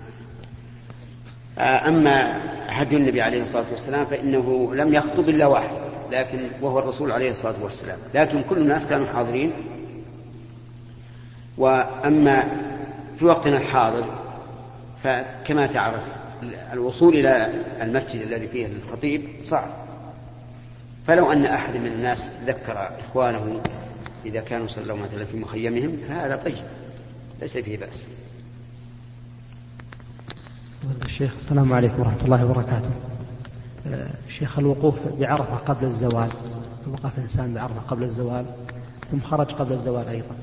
أما 1.59 2.43
هدي 2.69 2.97
النبي 2.97 3.23
عليه 3.23 3.43
الصلاة 3.43 3.67
والسلام 3.71 4.07
فإنه 4.07 4.75
لم 4.75 4.95
يخطب 4.95 5.29
إلا 5.29 5.47
واحد 5.47 5.77
لكن 6.11 6.51
وهو 6.61 6.79
الرسول 6.79 7.13
عليه 7.13 7.31
الصلاة 7.31 7.63
والسلام. 7.63 7.99
لكن 8.15 8.43
كل 8.43 8.59
الناس 8.59 8.87
كانوا 8.87 9.07
حاضرين. 9.07 9.53
وأما 11.59 12.49
في 13.19 13.25
وقتنا 13.25 13.57
الحاضر 13.57 14.05
فكما 15.05 15.67
تعرف 15.67 16.03
الوصول 16.73 17.15
إلى 17.15 17.53
المسجد 17.83 18.21
الذي 18.21 18.49
فيه 18.49 18.67
الخطيب 18.67 19.29
صعب. 19.45 19.90
فلو 21.07 21.33
أن 21.33 21.45
أحد 21.45 21.77
من 21.77 21.87
الناس 21.87 22.31
ذكر 22.47 22.91
إخوانه 22.99 23.61
إذا 24.27 24.41
كانوا 24.41 24.67
صلوا 24.69 24.97
مثلا 24.97 25.25
في 25.25 25.37
مخيمهم 25.37 25.97
فهذا 26.09 26.37
طيب 26.37 26.55
ليس 27.41 27.59
فيه 27.59 27.79
بأس. 27.79 28.03
الشيخ 31.05 31.33
السلام 31.39 31.73
عليكم 31.73 32.01
ورحمة 32.01 32.25
الله 32.25 32.45
وبركاته. 32.45 32.91
شيخ 34.29 34.59
الوقوف 34.59 34.95
بعرفة 35.21 35.57
قبل 35.57 35.87
الزوال 35.87 36.31
وقف 36.93 37.19
الإنسان 37.19 37.55
بعرفة 37.55 37.81
قبل 37.89 38.03
الزوال 38.03 38.45
ثم 39.11 39.21
خرج 39.21 39.53
قبل 39.53 39.73
الزوال 39.73 40.09
أيضا. 40.09 40.35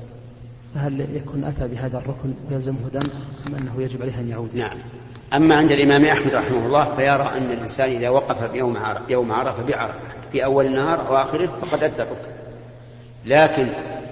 فهل 0.74 1.16
يكون 1.16 1.44
أتى 1.44 1.68
بهذا 1.68 1.98
الركن 1.98 2.34
يلزمه 2.50 2.88
دم 2.92 3.08
أم 3.46 3.54
أنه 3.54 3.82
يجب 3.82 4.02
عليه 4.02 4.20
أن 4.20 4.28
يعود؟ 4.28 4.48
نعم. 4.54 4.78
أما 5.34 5.56
عند 5.56 5.72
الإمام 5.72 6.04
أحمد 6.04 6.34
رحمه 6.34 6.66
الله 6.66 6.94
فيرى 6.96 7.30
أن 7.36 7.52
الإنسان 7.52 7.90
إذا 7.90 8.08
وقف 8.08 8.50
بيوم 8.50 8.76
عرفة 8.76 9.02
يوم 9.08 9.32
عرفة 9.32 9.62
بعرفة 9.62 9.98
في 10.32 10.44
أول 10.44 10.66
النهار 10.66 11.08
أو 11.08 11.16
آخره 11.16 11.46
فقد 11.46 11.82
أدى 11.82 12.02
الركن. 12.02 12.30
لكن 13.26 13.68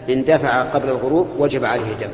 إن 0.08 0.24
دفع 0.24 0.62
قبل 0.62 0.88
الغروب 0.88 1.28
وجب 1.38 1.64
عليه 1.64 1.92
دم. 2.00 2.10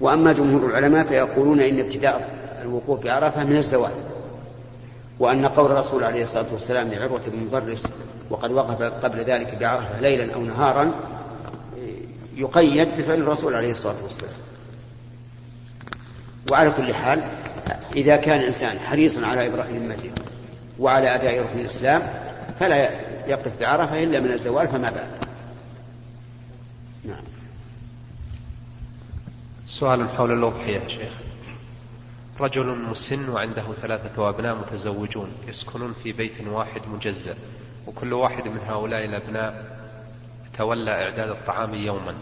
وأما 0.00 0.32
جمهور 0.32 0.70
العلماء 0.70 1.04
فيقولون 1.04 1.60
إن 1.60 1.80
ابتداء 1.80 2.28
الوقوف 2.62 3.04
بعرفة 3.04 3.44
من 3.44 3.56
الزوال 3.56 3.90
وأن 5.18 5.46
قول 5.46 5.72
الرسول 5.72 6.04
عليه 6.04 6.22
الصلاة 6.22 6.46
والسلام 6.52 6.88
لعروة 6.88 7.20
بن 7.26 7.38
مدرس 7.46 7.86
وقد 8.30 8.52
وقف 8.52 8.82
قبل 8.82 9.18
ذلك 9.18 9.56
بعرفة 9.60 10.00
ليلا 10.00 10.34
أو 10.34 10.40
نهارا 10.40 10.92
يقيد 12.36 12.88
بفعل 12.98 13.20
الرسول 13.20 13.54
عليه 13.54 13.70
الصلاة 13.70 14.02
والسلام. 14.02 14.32
وعلى 16.50 16.70
كل 16.70 16.94
حال 16.94 17.22
إذا 17.96 18.16
كان 18.16 18.40
الإنسان 18.40 18.78
حريصا 18.78 19.26
على 19.26 19.46
إبراهيم 19.46 19.82
المسجد 19.82 20.20
وعلى 20.78 21.14
أداء 21.14 21.40
ركن 21.40 21.58
الإسلام 21.58 22.02
فلا 22.60 22.90
يقف 23.26 23.60
بعرفة 23.60 24.02
إلا 24.02 24.20
من 24.20 24.32
الزوال 24.32 24.68
فما 24.68 24.90
بعد. 24.90 25.10
نعم. 27.04 27.24
سؤال 29.66 30.08
حول 30.08 30.32
الأضحية 30.32 30.78
يا 30.78 30.88
شيخ. 30.88 31.12
رجل 32.40 32.66
مسن 32.66 33.28
وعنده 33.28 33.62
ثلاثة 33.82 34.28
أبناء 34.28 34.54
متزوجون 34.54 35.28
يسكنون 35.48 35.94
في 36.02 36.12
بيت 36.12 36.32
واحد 36.46 36.80
مجزأ 36.94 37.34
وكل 37.86 38.12
واحد 38.12 38.48
من 38.48 38.60
هؤلاء 38.68 39.04
الأبناء 39.04 39.76
تولى 40.58 40.90
إعداد 40.90 41.28
الطعام 41.28 41.74
يوما. 41.74 42.14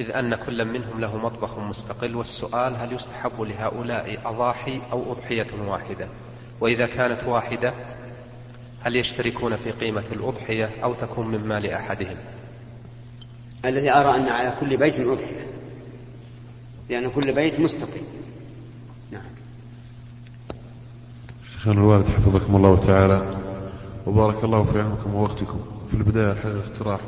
إذ 0.00 0.10
أن 0.10 0.34
كل 0.34 0.64
منهم 0.64 1.00
له 1.00 1.16
مطبخ 1.16 1.58
مستقل 1.58 2.16
والسؤال 2.16 2.76
هل 2.76 2.92
يستحب 2.92 3.40
لهؤلاء 3.40 4.20
أضاحي 4.24 4.80
أو 4.92 5.12
أضحية 5.12 5.46
واحدة؟ 5.66 6.08
وإذا 6.60 6.86
كانت 6.86 7.24
واحدة 7.24 7.72
هل 8.80 8.96
يشتركون 8.96 9.56
في 9.56 9.70
قيمة 9.70 10.04
الأضحية 10.12 10.70
أو 10.84 10.94
تكون 10.94 11.28
من 11.28 11.48
مال 11.48 11.66
أحدهم؟ 11.66 12.16
الذي 13.64 13.90
أرى 13.90 14.16
أن 14.16 14.28
على 14.28 14.54
كل 14.60 14.76
بيت 14.76 15.00
أضحية 15.00 15.46
لأن 16.90 17.10
كل 17.10 17.32
بيت 17.32 17.60
مستقل. 17.60 18.00
نعم. 19.10 19.22
شيخنا 21.52 21.72
الوالد 21.72 22.08
حفظكم 22.08 22.56
الله 22.56 22.76
تعالى 22.86 23.30
وبارك 24.06 24.44
الله 24.44 24.64
في 24.64 24.78
علمكم 24.78 25.14
ووقتكم. 25.14 25.60
في 25.92 25.98
البداية 25.98 26.32
الحقيقة 26.32 26.58
اقتراح 26.58 27.00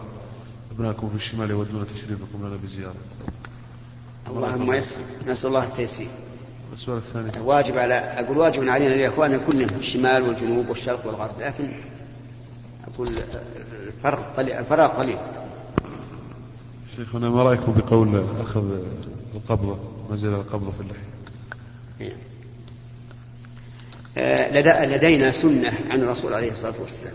أبنائكم 0.71 1.09
في 1.09 1.15
الشمال 1.15 1.51
يودون 1.51 1.87
تشريفكم 1.95 2.47
لنا 2.47 2.57
بزيارة. 2.57 2.95
اللهم 4.27 4.73
يسر. 4.73 5.01
نسأل 5.27 5.49
الله 5.49 5.65
التيسير. 5.65 6.09
السؤال 6.73 6.97
الثاني. 6.99 7.47
واجب 7.47 7.79
على 7.79 7.95
أقول 7.95 8.39
واجب 8.39 8.69
علينا 8.69 8.95
الإخوان 8.95 9.41
كلهم 9.47 9.69
في 9.69 9.79
الشمال 9.79 10.23
والجنوب 10.23 10.69
والشرق 10.69 11.07
والغرب 11.07 11.41
لكن 11.41 11.73
أقول 12.95 13.09
الفرق 13.87 14.37
قليل 14.37 14.53
الفراغ 14.53 14.89
قليل. 14.89 15.19
شيخنا 16.97 17.31
ما 17.31 17.43
رأيكم 17.43 17.73
بقول 17.73 18.25
أخذ 18.41 18.79
القبضة 19.35 19.79
نزل 20.11 20.35
القبضة 20.35 20.71
في 20.71 20.81
اللحية؟ 20.81 22.17
آه، 24.19 24.85
لدينا 24.85 25.33
سنة 25.33 25.73
عن 25.91 26.01
الرسول 26.01 26.35
عليه 26.35 26.51
الصلاة 26.51 26.75
والسلام. 26.81 27.15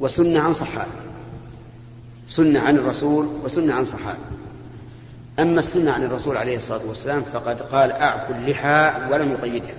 وسنة 0.00 0.40
عن 0.40 0.52
صحابة. 0.52 0.90
سنة 2.28 2.60
عن 2.60 2.76
الرسول 2.76 3.28
وسنة 3.44 3.74
عن 3.74 3.84
صحابة. 3.84 4.18
أما 5.38 5.58
السنة 5.58 5.90
عن 5.90 6.02
الرسول 6.02 6.36
عليه 6.36 6.56
الصلاة 6.56 6.80
والسلام 6.88 7.22
فقد 7.22 7.62
قال 7.62 7.92
أعفوا 7.92 8.34
اللحى 8.34 8.92
ولم 9.12 9.32
يقيدها 9.32 9.74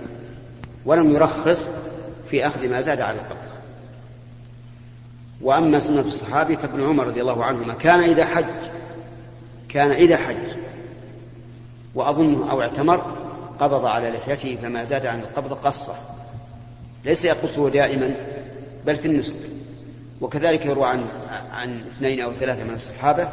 ولم 0.84 1.10
يرخص 1.10 1.68
في 2.30 2.46
أخذ 2.46 2.68
ما 2.68 2.80
زاد 2.80 3.00
على 3.00 3.18
القبض 3.18 3.52
وأما 5.40 5.78
سنة 5.78 6.00
الصحابي 6.00 6.56
فابن 6.56 6.84
عمر 6.84 7.06
رضي 7.06 7.20
الله 7.20 7.44
عنهما 7.44 7.74
كان 7.74 8.00
إذا 8.00 8.24
حج 8.24 8.44
كان 9.68 9.90
إذا 9.90 10.16
حج 10.16 10.36
وأظنه 11.94 12.50
أو 12.50 12.62
اعتمر 12.62 13.16
قبض 13.60 13.84
على 13.84 14.10
لحيته 14.10 14.58
فما 14.62 14.84
زاد 14.84 15.06
عن 15.06 15.20
القبض 15.20 15.52
قصة. 15.52 15.94
ليس 17.04 17.24
يقصه 17.24 17.68
دائما 17.68 18.16
بل 18.86 18.96
في 18.96 19.08
النسك. 19.08 19.34
وكذلك 20.22 20.66
يروى 20.66 20.86
عن 20.86 21.04
عن 21.52 21.80
اثنين 21.80 22.20
أو 22.20 22.32
ثلاثة 22.32 22.64
من 22.64 22.74
الصحابة 22.74 23.28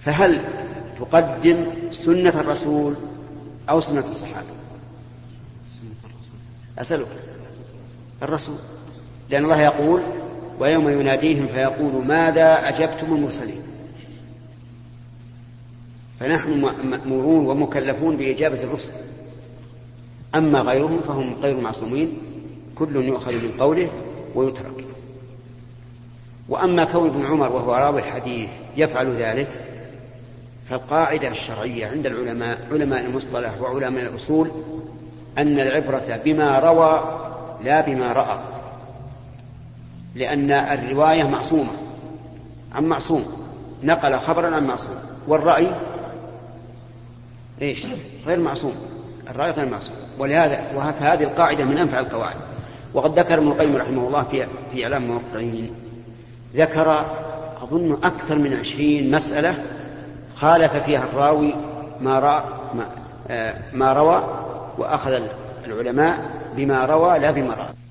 فهل 0.00 0.40
تقدم 1.00 1.66
سنة 1.90 2.40
الرسول 2.40 2.94
أو 3.70 3.80
سنة 3.80 4.04
الصحابة؟ 4.08 4.46
أسألك. 6.78 7.06
الرسول. 8.22 8.56
لأن 9.30 9.44
الله 9.44 9.60
يقول 9.60 10.02
ويوم 10.60 10.88
يناديهم 10.88 11.46
فيقول 11.46 12.06
ماذا 12.06 12.68
أجبتم 12.68 13.14
المرسلين؟ 13.14 13.62
فنحن 16.20 16.60
مأمورون 16.84 17.46
ومكلفون 17.46 18.16
بإجابة 18.16 18.62
الرسل. 18.62 18.90
أما 20.34 20.60
غيرهم 20.60 21.00
فهم 21.06 21.34
غير 21.42 21.60
معصومين 21.60 22.12
كل 22.74 22.96
يؤخذ 22.96 23.32
من 23.32 23.52
قوله 23.58 23.90
ويترك. 24.34 24.95
وأما 26.48 26.84
كون 26.84 27.08
ابن 27.08 27.26
عمر 27.26 27.52
وهو 27.52 27.74
راوي 27.74 28.00
الحديث 28.00 28.48
يفعل 28.76 29.12
ذلك 29.12 29.48
فالقاعدة 30.70 31.28
الشرعية 31.28 31.86
عند 31.86 32.06
العلماء 32.06 32.58
علماء 32.72 33.04
المصطلح 33.04 33.60
وعلماء 33.60 34.02
الأصول 34.02 34.50
أن 35.38 35.60
العبرة 35.60 36.20
بما 36.24 36.58
روى 36.58 37.20
لا 37.60 37.80
بما 37.80 38.12
رأى 38.12 38.38
لأن 40.14 40.50
الرواية 40.52 41.24
معصومة 41.24 41.72
عن 42.74 42.84
معصوم 42.84 43.24
نقل 43.82 44.18
خبرا 44.18 44.56
عن 44.56 44.66
معصوم 44.66 44.96
والرأي 45.28 45.70
إيش؟ 47.62 47.86
غير 48.26 48.40
معصوم 48.40 48.74
الرأي 49.30 49.50
غير 49.50 49.68
معصوم 49.68 49.94
ولهذا 50.18 50.60
وهذه 50.74 51.22
القاعدة 51.22 51.64
من 51.64 51.78
أنفع 51.78 52.00
القواعد 52.00 52.36
وقد 52.94 53.18
ذكر 53.18 53.38
ابن 53.38 53.48
القيم 53.48 53.76
رحمه 53.76 54.06
الله 54.06 54.22
في 54.22 54.46
في 54.72 54.84
إعلام 54.84 55.02
الموقعين 55.02 55.85
ذكر 56.56 57.04
أظن 57.62 57.98
أكثر 58.04 58.38
من 58.38 58.56
عشرين 58.60 59.10
مسألة 59.10 59.54
خالف 60.34 60.76
فيها 60.76 61.04
الراوي 61.04 61.54
ما, 62.00 62.20
ما, 62.74 62.86
آه، 63.28 63.54
ما 63.72 63.92
روى 63.92 64.24
وأخذ 64.78 65.20
العلماء 65.66 66.18
بما 66.56 66.86
روى 66.86 67.18
لا 67.18 67.30
بما 67.30 67.54
رأى. 67.54 67.85